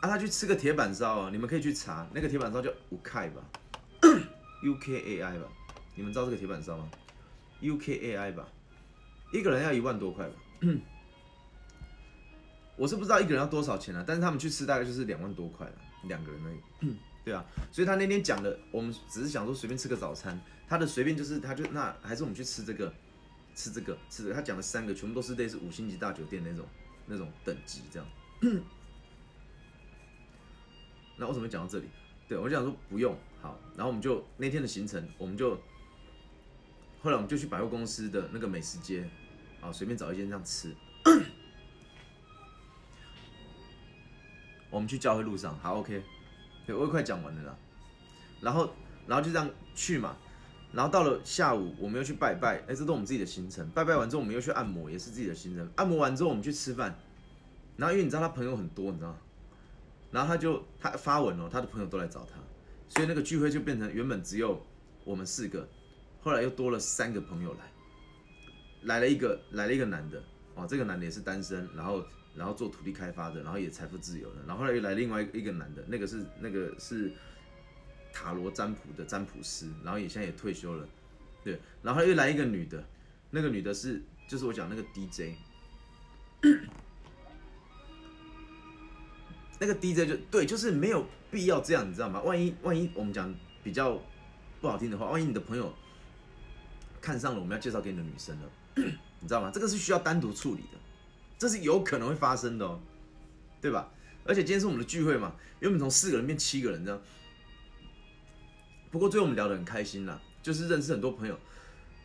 [0.00, 1.30] 啊，他去吃个铁板烧啊！
[1.30, 3.42] 你们可以去查那个铁板烧叫五 K 吧，
[4.64, 5.46] U K A I 吧？
[5.94, 6.90] 你们知道这个铁板烧吗
[7.60, 8.48] ？U K A I 吧，
[9.32, 10.34] 一个人要一万多块吧？
[12.74, 15.74] 我是不知道一个人要多少钱啊，但是他们去吃大概就是两万多块了，
[16.04, 16.96] 两个人而已。
[17.24, 22.92] 对啊，所以他那天讲的，我们只是想说随便吃个早餐，他的随便就是他就那还是我们去吃这个，
[23.54, 24.34] 吃这个，吃这个。
[24.34, 26.66] 他讲的三个全部都是类似五星级大酒店那种
[27.06, 28.08] 那种等级这样。
[31.16, 31.84] 那为什么讲到这里？
[32.28, 35.54] 对我就想说不用好，然后我们就那天的行程，我们就
[37.00, 39.08] 后来我们就去百货公司的那个美食街，
[39.60, 40.74] 啊，随便找一间这样吃。
[44.72, 46.02] 我们去教会路上，好 OK，
[46.66, 47.56] 对我也快讲完了啦。
[48.40, 48.68] 然后，
[49.06, 50.16] 然后就这样去嘛，
[50.72, 53.68] 然后到了下午，我们又去拜拜，哎，这都我们自己的行程。
[53.70, 55.70] 拜拜完之后，我们又去按摩，也是自己的行程。
[55.76, 56.98] 按摩完之后，我们去吃饭。
[57.76, 59.16] 然后因为你知道他朋友很多，你知道。
[60.10, 62.38] 然后他就他发文哦，他的朋友都来找他，
[62.88, 64.60] 所以那个聚会就变成原本只有
[65.04, 65.68] 我们四个，
[66.20, 67.60] 后来又多了三个朋友来，
[68.82, 70.22] 来了一个来了一个男的
[70.54, 72.04] 哦，这个男的也是单身，然后
[72.34, 77.12] 然后做土地开发的，然后也财富自由了，然后后来又来另外一个男的，那个是那个是
[78.12, 80.88] 塔罗占卜的占卜师，然后也现在也退休了，
[81.44, 82.84] 对，然后又来一个女的，
[83.30, 85.36] 那个女的是就是我讲那个 DJ。
[89.60, 92.20] 那个 DJ 就对，就是没有必要这样，你知道吗？
[92.22, 93.96] 万一万一我们讲比较
[94.60, 95.72] 不好听的话，万一你的朋友
[97.00, 99.52] 看上了我们要介绍给你的女生了， 你知道吗？
[99.54, 100.78] 这个是需要单独处理的，
[101.42, 102.80] 这是有可能会发生的哦，
[103.60, 103.90] 对吧？
[104.24, 107.02] 而且今天是我们的聚会嘛，原本从四个人变七个人这样，
[108.92, 111.36] 不过最后我们聊得很开心啦，就是认识很多朋友，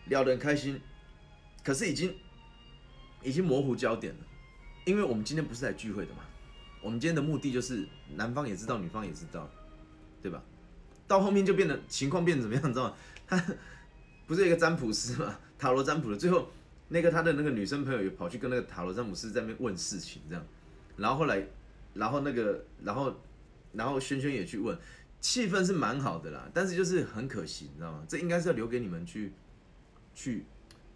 [0.05, 0.81] 聊得很开心，
[1.63, 2.15] 可是已经
[3.21, 4.19] 已经模糊焦点了，
[4.85, 6.21] 因为我们今天不是来聚会的嘛。
[6.81, 9.47] 我们今天的目的就是男方也知道，女方也知道，
[10.19, 10.41] 对吧？
[11.07, 12.95] 到后面就变得情况变得怎么样，你知道吗？
[13.27, 13.45] 他
[14.25, 16.17] 不是一个占卜师嘛，塔罗占卜的。
[16.17, 16.49] 最后
[16.89, 20.45] 那个他的那个女生朋友也跑去跟那个塔罗占卜师在那边问事情，这样。
[20.95, 21.45] 然后后来，
[21.93, 23.13] 然后那个，然后，
[23.73, 24.77] 然后轩轩也去问，
[25.19, 26.49] 气氛是蛮好的啦。
[26.53, 28.03] 但是就是很可惜，你知道吗？
[28.07, 29.33] 这应该是要留给你们去
[30.15, 30.45] 去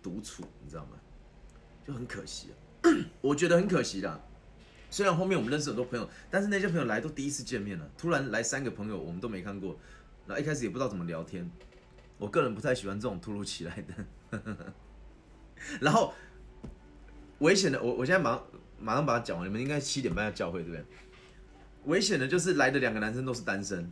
[0.02, 0.92] 独处，你知道吗？
[1.86, 2.54] 就很可惜啊，
[3.22, 4.20] 我觉得很可惜啦。
[4.89, 7.89] 虽然后面我们认识很多朋友，但是那些朋友来都第一次见面了。
[7.98, 9.80] 突然来三个朋友，我们都没看过，
[10.26, 11.50] 那一开始也不知道怎么聊天。
[12.18, 14.44] 我个人不太喜欢这种突如其来的。
[15.80, 16.14] 然后
[17.39, 18.43] 危险的，我我现在马上
[18.80, 19.47] 马上把它讲完。
[19.47, 20.86] 你们应该七点半要教会，对不对？
[21.86, 23.91] 危险的就是来的两个男生都是单身，